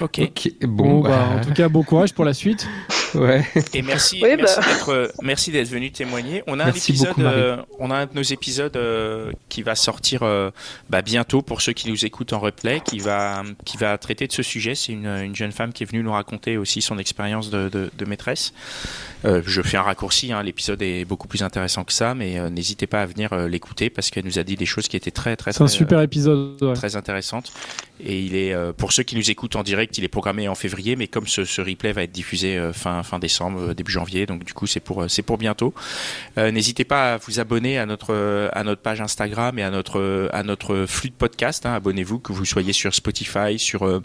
Ok. 0.00 0.20
Ok, 0.20 0.48
Bon, 0.62 0.84
bon, 0.84 1.00
bah, 1.00 1.08
bah, 1.10 1.28
en 1.36 1.40
tout 1.44 1.52
cas, 1.52 1.68
bon 1.68 1.82
courage 1.82 2.14
pour 2.14 2.24
la 2.24 2.32
suite. 2.34 2.66
ouais. 3.14 3.44
Et 3.74 3.82
merci, 3.82 4.20
Oui, 4.22 4.30
merci 4.36 4.60
bah. 4.60 4.66
d'être, 4.66 4.88
euh, 4.90 5.08
merci 5.22 5.50
d'être 5.50 5.68
venu 5.68 5.90
témoigner. 5.90 6.42
On 6.46 6.60
a 6.60 6.66
Merci 6.66 6.92
un 6.92 6.94
épisode, 6.94 7.08
beaucoup, 7.08 7.22
euh, 7.22 7.56
on 7.78 7.90
a 7.90 7.96
un 7.96 8.06
de 8.06 8.14
nos 8.14 8.22
épisodes 8.22 8.76
euh, 8.76 9.32
qui 9.48 9.62
va 9.62 9.74
sortir 9.74 10.22
euh, 10.22 10.50
bah, 10.90 11.02
bientôt 11.02 11.42
pour 11.42 11.60
ceux 11.60 11.72
qui 11.72 11.88
nous 11.90 12.04
écoutent 12.04 12.32
en 12.32 12.40
replay, 12.40 12.80
qui 12.80 12.98
va, 12.98 13.42
qui 13.64 13.76
va 13.76 13.96
traiter 13.98 14.26
de 14.26 14.32
ce 14.32 14.42
sujet. 14.42 14.74
C'est 14.74 14.92
une, 14.92 15.06
une 15.06 15.34
jeune 15.36 15.52
femme 15.52 15.72
qui 15.72 15.82
est 15.82 15.86
venue 15.86 16.02
nous 16.02 16.12
raconter 16.12 16.56
aussi 16.56 16.82
son 16.82 16.98
expérience 16.98 17.50
de, 17.50 17.68
de, 17.68 17.90
de 17.96 18.04
maîtresse. 18.04 18.52
Euh, 19.24 19.40
je 19.46 19.62
fais 19.62 19.76
un 19.76 19.82
raccourci, 19.82 20.32
hein, 20.32 20.42
l'épisode 20.42 20.82
est 20.82 21.04
beaucoup 21.04 21.28
plus 21.28 21.42
intéressant 21.42 21.84
que 21.84 21.92
ça, 21.92 22.14
mais 22.14 22.38
euh, 22.38 22.50
n'hésitez 22.50 22.88
pas 22.88 23.02
à 23.02 23.06
venir 23.06 23.32
euh, 23.32 23.46
l'écouter 23.46 23.88
parce 23.88 24.10
qu'elle 24.10 24.24
nous 24.24 24.38
a 24.40 24.42
dit 24.42 24.56
des 24.56 24.66
choses 24.66 24.88
qui 24.88 24.96
étaient 24.96 25.12
très 25.12 25.36
très 25.36 25.52
C'est 25.52 25.62
un 25.62 25.66
très, 25.66 25.76
super 25.76 26.00
épisode. 26.00 26.60
ouais. 26.60 26.74
très 26.74 26.96
intéressante. 26.96 27.52
Et 28.04 28.20
il 28.20 28.34
est, 28.34 28.52
euh, 28.52 28.72
pour 28.72 28.92
ceux 28.92 29.04
qui 29.04 29.14
nous 29.14 29.30
écoutent 29.30 29.54
en 29.54 29.62
direct, 29.62 29.96
il 29.96 30.02
est 30.02 30.08
programmé 30.08 30.48
en 30.48 30.56
février, 30.56 30.96
mais 30.96 31.06
comme 31.06 31.28
ce, 31.28 31.44
ce 31.44 31.60
replay 31.60 31.92
va 31.92 32.02
être 32.02 32.10
diffusé 32.10 32.56
euh, 32.56 32.72
fin, 33.02 33.18
décembre, 33.18 33.70
euh, 33.70 33.74
début 33.74 33.92
janvier, 33.92 34.26
donc 34.26 34.44
du 34.44 34.52
coup 34.54 34.66
c'est 34.66 34.80
pour, 34.80 35.02
euh, 35.02 35.08
c'est 35.08 35.22
pour 35.22 35.38
bientôt. 35.38 35.74
Euh, 36.38 36.50
N'hésitez 36.50 36.84
pas 36.84 37.14
à 37.14 37.16
vous 37.18 37.40
abonner 37.40 37.78
à 37.78 37.86
notre, 37.86 38.50
à 38.52 38.64
notre 38.64 38.82
page 38.82 39.00
Instagram 39.00 39.58
et 39.58 39.62
à 39.62 39.70
notre, 39.70 40.28
à 40.32 40.42
notre 40.42 40.86
flux 40.86 41.10
de 41.10 41.14
podcast. 41.14 41.66
hein. 41.66 41.74
Abonnez-vous, 41.74 42.18
que 42.18 42.32
vous 42.32 42.44
soyez 42.44 42.72
sur 42.72 42.94
Spotify, 42.94 43.58
sur 43.58 44.02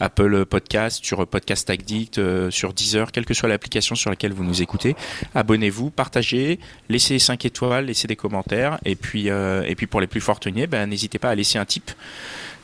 Apple 0.00 0.44
Podcast, 0.44 1.04
sur 1.04 1.26
Podcast 1.26 1.70
Addict, 1.70 2.20
sur 2.50 2.72
Deezer, 2.72 3.12
quelle 3.12 3.24
que 3.24 3.34
soit 3.34 3.48
l'application 3.48 3.94
sur 3.94 4.10
laquelle 4.10 4.32
vous 4.32 4.44
nous 4.44 4.62
écoutez. 4.62 4.94
Abonnez-vous, 5.34 5.90
partagez, 5.90 6.58
laissez 6.88 7.18
5 7.18 7.44
étoiles, 7.44 7.86
laissez 7.86 8.06
des 8.08 8.16
commentaires. 8.16 8.78
Et 8.84 8.94
puis, 8.96 9.28
et 9.28 9.74
puis 9.76 9.86
pour 9.86 10.00
les 10.00 10.06
plus 10.06 10.20
fortunés, 10.20 10.66
ben, 10.66 10.86
n'hésitez 10.88 11.18
pas 11.18 11.30
à 11.30 11.34
laisser 11.34 11.58
un 11.58 11.64
tip. 11.64 11.90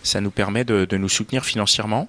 Ça 0.02 0.20
nous 0.20 0.30
permet 0.30 0.64
de, 0.64 0.84
de 0.84 0.96
nous 0.96 1.08
soutenir 1.08 1.44
financièrement. 1.44 2.08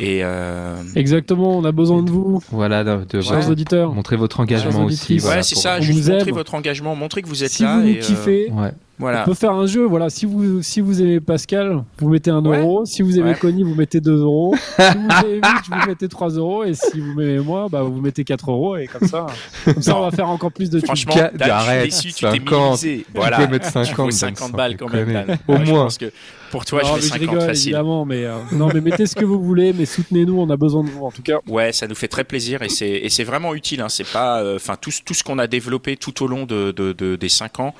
Et 0.00 0.20
euh, 0.24 0.74
Exactement, 0.96 1.58
on 1.58 1.64
a 1.64 1.72
besoin 1.72 2.02
de 2.02 2.10
vous, 2.10 2.42
Voilà, 2.50 2.82
de, 2.82 3.04
de- 3.04 3.20
chers 3.20 3.38
ouais. 3.46 3.48
auditeurs. 3.50 3.92
montrer 3.92 4.16
votre 4.16 4.40
engagement 4.40 4.84
aussi. 4.84 5.18
voilà, 5.18 5.36
ouais, 5.38 5.42
c'est 5.42 5.54
ça. 5.54 5.80
Juste 5.80 6.08
montrer 6.08 6.32
votre 6.32 6.54
engagement, 6.54 6.96
montrer 6.96 7.20
que 7.22 7.28
vous 7.28 7.44
êtes 7.44 7.50
Si 7.50 7.62
là. 7.62 7.78
vous 7.78 7.86
et, 7.86 7.98
euh, 7.98 8.00
kiffez, 8.00 8.50
Ouais. 8.52 8.72
Voilà. 9.02 9.22
On 9.22 9.24
peut 9.26 9.34
faire 9.34 9.52
un 9.52 9.66
jeu, 9.66 9.84
voilà. 9.84 10.08
Si 10.10 10.24
vous, 10.26 10.62
si 10.62 10.80
vous 10.80 11.02
aimez 11.02 11.20
Pascal, 11.20 11.84
vous 11.98 12.08
mettez 12.08 12.30
un 12.30 12.44
Ouais. 12.44 12.58
euro. 12.60 12.84
Si 12.86 13.02
vous 13.02 13.18
aimez 13.18 13.30
Ouais. 13.32 13.38
Connie, 13.38 13.62
vous 13.62 13.74
mettez 13.74 14.00
2 14.00 14.16
euros. 14.22 14.54
si 14.78 14.82
vous 14.96 15.26
aimez 15.26 15.34
Mitch, 15.36 15.68
vous 15.70 15.86
mettez 15.88 16.08
3 16.08 16.30
euros. 16.30 16.64
Et 16.64 16.74
si 16.74 16.98
vous 17.00 17.12
m'aimez 17.14 17.38
moi, 17.40 17.66
bah, 17.70 17.82
vous 17.82 18.00
mettez 18.00 18.24
4 18.24 18.50
euros. 18.50 18.76
Et 18.76 18.86
comme 18.86 19.06
ça, 19.06 19.26
comme 19.64 19.82
ça, 19.82 19.96
on 19.98 20.02
va 20.02 20.10
faire 20.10 20.28
encore 20.28 20.52
plus 20.52 20.70
de. 20.70 20.80
Franchement, 20.80 21.14
Dan, 21.34 21.50
arrête, 21.50 21.86
je 21.90 21.90
suis 21.96 22.06
déçu, 22.08 22.14
tu 22.14 22.24
t'es 22.24 22.30
50. 22.30 22.60
minimisé. 22.82 23.06
Voilà. 23.14 23.36
Tu 23.38 23.44
peux 23.46 23.50
mettre 23.52 23.66
Tu 23.66 23.72
50, 23.72 23.96
vaux 23.96 24.02
Dan, 24.04 24.12
50 24.12 24.38
sans 24.38 24.48
balles 24.56 24.76
quand 24.76 24.92
même. 24.92 25.12
Dan. 25.12 25.38
Au 25.48 25.52
Ouais, 25.52 25.64
Je 25.66 25.70
moins. 25.72 25.88
que 25.88 26.12
pour 26.50 26.64
toi, 26.64 26.82
Non, 26.82 26.88
je 26.90 26.94
mais 26.94 27.00
fais 27.00 27.08
50 27.08 27.20
rigole, 27.30 27.40
facile. 27.40 27.68
évidemment, 27.68 28.04
mais 28.04 28.24
euh, 28.24 28.36
non, 28.52 28.68
mais 28.72 28.80
mettez 28.80 29.06
ce 29.06 29.14
que 29.14 29.24
vous 29.24 29.42
voulez, 29.42 29.72
mais 29.72 29.86
soutenez-nous, 29.86 30.38
on 30.38 30.50
a 30.50 30.56
besoin 30.56 30.84
de 30.84 30.90
vous 30.90 31.04
en 31.04 31.10
tout 31.10 31.22
cas. 31.22 31.38
Ouais, 31.48 31.72
ça 31.72 31.86
nous 31.86 31.94
fait 31.94 32.08
très 32.08 32.24
plaisir 32.24 32.62
et 32.62 32.68
c'est 32.68 32.90
et 32.90 33.08
c'est 33.08 33.24
vraiment 33.24 33.54
utile. 33.54 33.80
Hein. 33.80 33.88
C'est 33.88 34.06
pas, 34.06 34.40
euh, 34.42 34.56
enfin 34.56 34.76
tout 34.80 34.90
ce- 34.90 35.00
tout 35.02 35.14
ce 35.14 35.24
qu'on 35.24 35.38
a 35.38 35.46
développé 35.46 35.96
tout 35.96 36.22
au 36.22 36.26
long 36.26 36.44
de, 36.44 36.70
de, 36.72 36.92
de- 36.92 37.16
des 37.16 37.28
cinq 37.30 37.58
ans. 37.60 37.74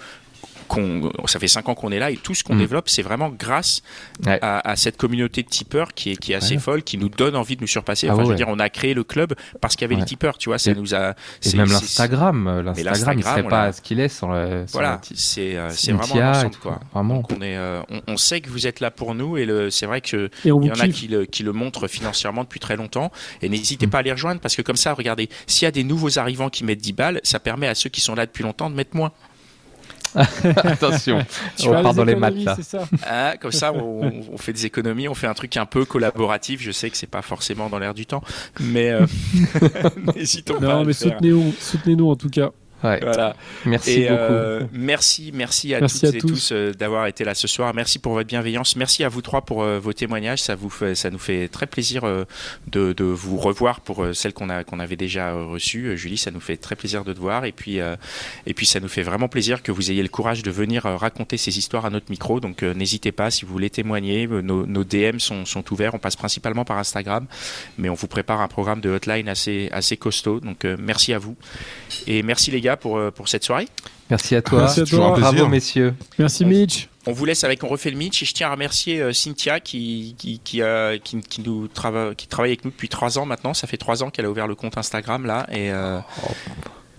Qu'on- 0.72 1.10
ça 1.26 1.38
fait 1.38 1.48
cinq 1.48 1.68
ans 1.68 1.74
qu'on 1.74 1.92
est 1.92 1.98
là 1.98 2.10
et 2.10 2.16
tout 2.16 2.34
ce 2.34 2.42
qu'on 2.44 2.54
Mm. 2.54 2.58
développe, 2.58 2.88
c'est 2.88 3.02
vraiment 3.02 3.28
grâce 3.30 3.82
Ouais. 4.26 4.38
à, 4.42 4.68
à 4.70 4.76
cette 4.76 4.96
communauté 4.96 5.42
de 5.42 5.48
tipeurs 5.48 5.92
qui 5.94 6.12
est, 6.12 6.16
qui 6.16 6.32
est 6.32 6.34
assez 6.36 6.54
Ouais. 6.54 6.60
folle, 6.60 6.82
qui 6.82 6.98
nous 6.98 7.08
donne 7.08 7.36
envie 7.36 7.56
de 7.56 7.60
nous 7.60 7.66
surpasser. 7.66 8.08
Ah 8.08 8.14
Enfin, 8.14 8.24
je 8.24 8.28
veux 8.30 8.34
dire, 8.36 8.48
on 8.48 8.58
a 8.58 8.68
créé 8.68 8.94
le 8.94 9.04
club 9.04 9.34
parce 9.60 9.74
qu'il 9.76 9.82
y 9.82 9.84
avait 9.86 9.94
Ouais. 9.94 10.00
les 10.00 10.06
tipeurs, 10.06 10.38
tu 10.38 10.48
vois. 10.48 10.58
Ça 10.58 10.70
Et- 10.70 10.74
nous 10.74 10.94
a. 10.94 11.10
Et 11.10 11.14
c'est- 11.40 11.56
même 11.56 11.68
l'Instagram, 11.70 12.46
euh, 12.48 12.62
l'Instagram, 12.62 13.16
l'Instagram, 13.16 13.22
serait 13.22 13.48
pas 13.48 13.72
ce 13.72 13.80
qu'il 13.82 14.00
est 14.00 14.08
sans 14.08 14.30
le. 14.32 14.64
sans 14.66 14.72
Voilà, 14.72 15.00
c'est 15.14 15.56
euh, 15.56 15.68
c'est 15.70 15.92
vraiment 15.92 16.16
un 16.16 16.30
ensemble, 16.30 16.56
quoi. 16.56 16.80
Vraiment. 16.94 17.14
Donc 17.16 17.30
on 17.32 17.42
est, 17.42 17.56
euh, 17.56 17.80
on, 17.90 18.00
on 18.08 18.16
sait 18.16 18.40
que 18.40 18.48
vous 18.48 18.66
êtes 18.66 18.80
là 18.80 18.90
pour 18.90 19.14
nous 19.14 19.36
et 19.36 19.44
le, 19.44 19.70
c'est 19.70 19.86
vrai 19.86 20.00
que 20.00 20.30
il 20.44 20.48
y 20.48 20.52
en 20.52 20.62
a 20.80 20.88
qui 20.88 21.08
le, 21.08 21.24
qui 21.26 21.42
le 21.42 21.52
montrent 21.52 21.86
financièrement 21.88 22.42
depuis 22.44 22.60
très 22.60 22.76
longtemps. 22.76 23.12
Et 23.42 23.48
n'hésitez 23.48 23.86
Mm. 23.86 23.90
pas 23.90 23.98
à 23.98 24.02
les 24.02 24.12
rejoindre 24.12 24.40
parce 24.40 24.56
que 24.56 24.62
comme 24.62 24.76
ça, 24.76 24.94
regardez, 24.94 25.28
s'il 25.46 25.64
y 25.66 25.68
a 25.68 25.70
des 25.70 25.84
nouveaux 25.84 26.18
arrivants 26.18 26.48
qui 26.50 26.64
mettent 26.64 26.80
10 26.80 26.92
balles, 26.92 27.20
ça 27.24 27.38
permet 27.40 27.66
à 27.68 27.74
ceux 27.74 27.90
qui 27.90 28.00
sont 28.00 28.14
là 28.14 28.26
depuis 28.26 28.42
longtemps 28.44 28.70
de 28.70 28.74
mettre 28.74 28.96
moins. 28.96 29.12
Attention, 30.64 31.24
Tu 31.56 31.68
on 31.68 31.82
part 31.82 31.94
dans 31.94 32.04
les 32.04 32.14
maths 32.14 32.36
là. 32.36 32.56
ça 32.62 32.86
Ah, 33.06 33.34
comme 33.40 33.52
ça, 33.52 33.72
on, 33.72 34.12
on 34.32 34.38
fait 34.38 34.52
des 34.52 34.66
économies, 34.66 35.08
on 35.08 35.14
fait 35.14 35.26
un 35.26 35.34
truc 35.34 35.56
un 35.56 35.66
peu 35.66 35.84
collaboratif. 35.84 36.60
Je 36.62 36.70
sais 36.70 36.90
que 36.90 36.96
c'est 36.96 37.06
pas 37.06 37.22
forcément 37.22 37.68
dans 37.68 37.78
l'air 37.78 37.94
du 37.94 38.06
temps, 38.06 38.22
mais 38.60 38.90
euh, 38.90 39.06
n'hésitons 40.16 40.60
pas. 40.60 40.72
à 40.72 40.74
Non, 40.76 40.84
mais 40.84 40.92
soutenez-nous, 40.92 41.52
soutenez-nous 41.58 42.10
en 42.10 42.16
tout 42.16 42.30
cas. 42.30 42.50
Ouais. 42.82 43.00
Voilà. 43.00 43.36
Merci 43.64 43.90
Et 44.02 44.08
beaucoup. 44.08 44.20
euh, 44.22 44.64
merci, 44.72 45.30
merci 45.34 45.74
à 45.74 45.80
Merci 45.80 46.00
toutes 46.00 46.14
à 46.14 46.16
et 46.16 46.20
tous. 46.20 46.28
tous 46.28 46.52
euh, 46.52 46.72
d'avoir 46.72 47.06
été 47.06 47.24
là 47.24 47.34
ce 47.34 47.46
soir. 47.46 47.72
Merci 47.74 47.98
pour 47.98 48.12
votre 48.14 48.26
bienveillance. 48.28 48.76
Merci 48.76 49.04
à 49.04 49.08
vous 49.08 49.22
trois 49.22 49.42
pour 49.42 49.62
euh, 49.62 49.78
vos 49.78 49.92
témoignages. 49.92 50.40
Ça 50.42 50.54
vous 50.54 50.70
fait, 50.70 50.94
ça 50.94 51.10
nous 51.10 51.18
fait 51.18 51.48
très 51.48 51.66
plaisir 51.66 52.04
euh, 52.04 52.24
de, 52.68 52.92
de 52.92 53.04
vous 53.04 53.36
revoir 53.36 53.80
pour 53.80 54.02
euh, 54.04 54.12
celles 54.12 54.32
qu'on 54.32 54.50
a 54.50 54.64
qu'on 54.64 54.80
avait 54.80 54.96
déjà 54.96 55.30
euh, 55.30 55.44
reçues. 55.46 55.86
Euh, 55.88 55.96
Julie, 55.96 56.18
ça 56.18 56.30
nous 56.30 56.40
fait 56.40 56.56
très 56.56 56.74
plaisir 56.76 57.04
de 57.04 57.12
te 57.12 57.18
voir. 57.18 57.44
Et 57.44 57.52
puis 57.52 57.80
euh, 57.80 57.96
et 58.46 58.54
puis 58.54 58.66
ça 58.66 58.80
nous 58.80 58.88
fait 58.88 59.02
vraiment 59.02 59.28
plaisir 59.28 59.62
que 59.62 59.70
vous 59.72 59.90
ayez 59.90 60.02
le 60.02 60.08
courage 60.08 60.42
de 60.42 60.50
venir 60.50 60.86
euh, 60.86 60.96
raconter 60.96 61.36
ces 61.36 61.58
histoires 61.58 61.86
à 61.86 61.90
notre 61.90 62.10
micro. 62.10 62.40
Donc 62.40 62.62
euh, 62.62 62.74
n'hésitez 62.74 63.12
pas 63.12 63.30
si 63.30 63.44
vous 63.44 63.52
voulez 63.52 63.70
témoigner. 63.70 64.26
Nos, 64.26 64.66
nos 64.66 64.84
DM 64.84 65.18
sont, 65.18 65.44
sont 65.44 65.72
ouverts. 65.72 65.94
On 65.94 65.98
passe 65.98 66.16
principalement 66.16 66.64
par 66.64 66.78
Instagram, 66.78 67.26
mais 67.78 67.88
on 67.88 67.94
vous 67.94 68.08
prépare 68.08 68.40
un 68.40 68.48
programme 68.48 68.80
de 68.80 68.90
hotline 68.90 69.28
assez 69.28 69.68
assez 69.72 69.96
costaud. 69.96 70.40
Donc 70.40 70.64
euh, 70.64 70.76
merci 70.78 71.12
à 71.12 71.18
vous 71.18 71.36
et 72.06 72.22
merci 72.22 72.50
les 72.50 72.60
gars 72.60 72.71
pour 72.76 72.96
euh, 72.98 73.10
pour 73.10 73.28
cette 73.28 73.44
soirée. 73.44 73.68
Merci 74.10 74.34
à 74.36 74.42
toi. 74.42 74.60
Merci 74.62 74.80
à 74.80 74.84
toi. 74.84 75.16
un 75.16 75.20
Bravo 75.20 75.48
messieurs. 75.48 75.94
Merci 76.18 76.44
Mitch. 76.44 76.88
On 77.06 77.12
vous 77.12 77.24
laisse 77.24 77.42
avec 77.42 77.64
On 77.64 77.68
refait 77.68 77.90
le 77.90 77.96
Mitch 77.96 78.22
et 78.22 78.26
je 78.26 78.32
tiens 78.34 78.48
à 78.48 78.52
remercier 78.52 79.00
euh, 79.02 79.12
Cynthia 79.12 79.58
qui, 79.58 80.14
qui, 80.18 80.38
qui, 80.44 80.62
qui, 81.02 81.20
qui 81.20 81.40
nous 81.42 81.66
trava- 81.66 82.14
qui 82.14 82.28
travaille 82.28 82.50
avec 82.52 82.64
nous 82.64 82.70
depuis 82.70 82.88
trois 82.88 83.18
ans 83.18 83.26
maintenant. 83.26 83.54
Ça 83.54 83.66
fait 83.66 83.76
trois 83.76 84.02
ans 84.04 84.10
qu'elle 84.10 84.26
a 84.26 84.30
ouvert 84.30 84.46
le 84.46 84.54
compte 84.54 84.78
Instagram 84.78 85.26
là 85.26 85.46
et 85.50 85.72
euh, 85.72 85.98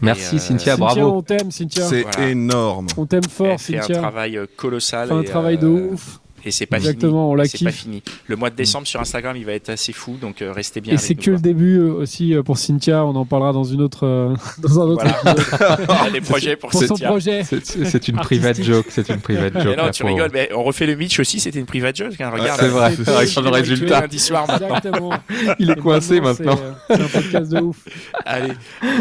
Merci 0.02 0.36
Et, 0.36 0.38
euh, 0.38 0.42
Cynthia, 0.42 0.76
Cynthia, 0.76 0.78
bravo. 0.78 1.02
on 1.18 1.22
t'aime, 1.22 1.50
Cynthia. 1.52 1.86
C'est 1.88 2.02
Voilà. 2.02 2.28
énorme. 2.30 2.88
On 2.98 3.06
t'aime 3.06 3.22
elle 3.24 3.30
fort, 3.32 3.62
fait 3.62 3.78
un 3.78 3.82
Cynthia. 3.84 3.98
travail 4.00 4.38
euh, 4.38 4.46
colossal. 4.58 5.08
Fait 5.08 5.14
un 5.14 5.22
et, 5.22 5.26
travail 5.26 5.58
de 5.58 5.68
euh, 5.68 5.92
ouf. 5.94 6.20
Et 6.46 6.52
c'est 6.52 6.66
pas 6.66 6.78
Exactement, 6.78 7.30
on 7.32 7.36
la 7.36 7.46
fini. 7.46 7.58
C'est 7.60 7.66
pas 7.66 7.72
fini. 7.72 8.04
Le 8.28 8.36
mois 8.36 8.50
de 8.50 8.56
décembre 8.56 8.86
sur 8.88 9.00
Instagram, 9.00 9.36
il 9.38 9.46
va 9.46 9.54
être 9.54 9.70
assez 9.70 9.94
fou, 9.94 10.18
donc 10.20 10.42
euh, 10.42 10.52
restez 10.52 10.82
bien. 10.82 10.94
Et 10.94 10.98
c'est 10.98 11.16
nous, 11.16 11.22
que 11.24 11.30
le 11.32 11.36
quoi. 11.38 11.42
début 11.42 11.78
euh, 11.80 11.94
aussi 11.94 12.34
euh, 12.36 12.44
pour 12.44 12.58
Cynthia. 12.58 13.06
On 13.06 13.16
en 13.16 13.26
parlera 13.26 13.54
dans 13.54 13.64
une 13.64 13.82
autre, 13.82 14.06
euh, 14.06 14.34
dans 14.60 14.80
un 14.82 14.84
autre 14.84 15.06
Voilà. 15.06 16.04
a 16.04 16.10
des 16.10 16.22
projets 16.22 16.56
pour, 16.56 16.70
pour 16.70 16.82
son 16.82 16.88
Cynthia. 16.88 17.08
projet. 17.10 17.44
C'est- 17.44 18.08
une 18.08 18.18
private 18.18 18.62
joke, 18.62 18.88
c'est 18.90 19.08
une 19.10 19.20
private 19.22 19.54
joke. 19.62 19.76
Mais 19.78 19.84
non, 19.84 19.90
tu 19.92 20.04
rigoles, 20.04 20.32
mais 20.34 20.50
on 20.54 20.64
refait 20.64 20.86
le 20.86 20.96
Mitch 20.96 21.20
aussi, 21.20 21.40
c'était 21.40 21.60
une 21.60 21.66
private 21.66 21.96
joke. 21.96 22.20
hein, 22.20 22.30
regarde, 22.30 22.60
C'est 22.60 22.68
vrai, 22.68 22.94
c'est 22.96 23.04
vrai, 23.10 23.26
sur 23.28 23.42
le 23.42 23.50
résultat. 23.50 24.04
soirs 24.18 24.46
maintenant. 24.48 24.76
Exactement. 24.76 25.14
Il 25.60 25.70
est 25.72 25.80
coincé 25.80 26.20
maintenant. 26.20 26.60
C'est 26.88 27.02
un 27.02 27.08
podcast 27.08 27.52
de 27.52 27.60
ouf. 27.62 27.78
Allez, 28.26 28.52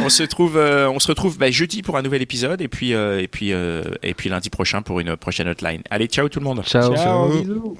on 0.05 0.09
se 0.09 0.23
trouve, 0.23 0.57
euh, 0.57 0.89
on 0.89 1.01
se 1.01 1.09
retrouve 1.09 1.39
bah, 1.39 1.51
jeudi 1.51 1.83
pour 1.83 1.97
un 1.97 2.03
nouvel 2.03 2.23
épisode 2.23 2.61
et 2.61 2.69
puis 2.69 2.95
euh, 2.95 3.21
et 3.21 3.29
puis 3.29 3.53
euh, 3.53 3.83
et 4.03 4.15
puis 4.15 4.29
lundi 4.29 4.51
prochain 4.51 4.83
pour 4.83 5.01
une 5.01 5.17
prochaine 5.17 5.49
hotline. 5.49 5.83
Allez, 5.91 6.07
ciao 6.07 6.29
tout 6.29 6.39
le 6.39 6.45
monde. 6.45 6.63
Ciao. 6.65 7.32
Bisous. 7.41 7.77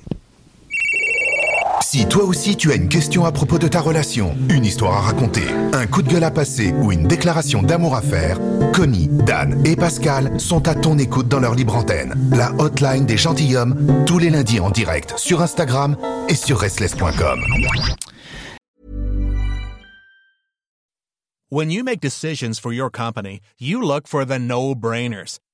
Si 1.83 2.07
toi 2.09 2.25
aussi 2.25 2.57
tu 2.57 2.73
as 2.73 2.77
une 2.77 2.89
question 2.89 3.27
à 3.27 3.33
propos 3.33 3.59
de 3.59 3.69
ta 3.69 3.83
relation, 3.83 4.35
une 4.49 4.65
histoire 4.65 4.95
à 4.95 5.01
raconter, 5.01 5.45
un 5.75 5.87
coup 5.87 6.01
de 6.01 6.09
gueule 6.09 6.25
à 6.25 6.31
passer 6.31 6.73
ou 6.73 6.91
une 6.91 7.07
déclaration 7.07 7.63
d'amour 7.63 7.95
à 7.95 8.01
faire, 8.01 8.39
Connie, 8.73 9.09
Dan 9.09 9.63
et 9.67 9.77
Pascal 9.77 10.41
sont 10.41 10.69
à 10.69 10.75
ton 10.75 10.97
écoute 10.99 11.29
dans 11.29 11.41
leur 11.41 11.55
libre 11.55 11.77
antenne. 11.77 12.15
La 12.33 12.51
hotline 12.59 13.05
des 13.05 13.19
gentilshommes, 13.19 14.05
tous 14.07 14.19
les 14.19 14.31
lundis 14.31 14.59
en 14.59 14.71
direct 14.71 15.13
sur 15.19 15.43
Instagram 15.43 15.97
et 16.31 16.35
sur 16.35 16.59
restless.com. 16.59 17.41
When 21.51 21.71
you 21.71 21.85
make 21.85 22.01
decisions 22.01 22.59
for 22.59 22.73
your 22.73 22.91
company, 22.91 23.41
you 23.61 23.83
look 23.83 24.09
for 24.09 24.25
the 24.25 24.39
no-brainers. 24.39 25.39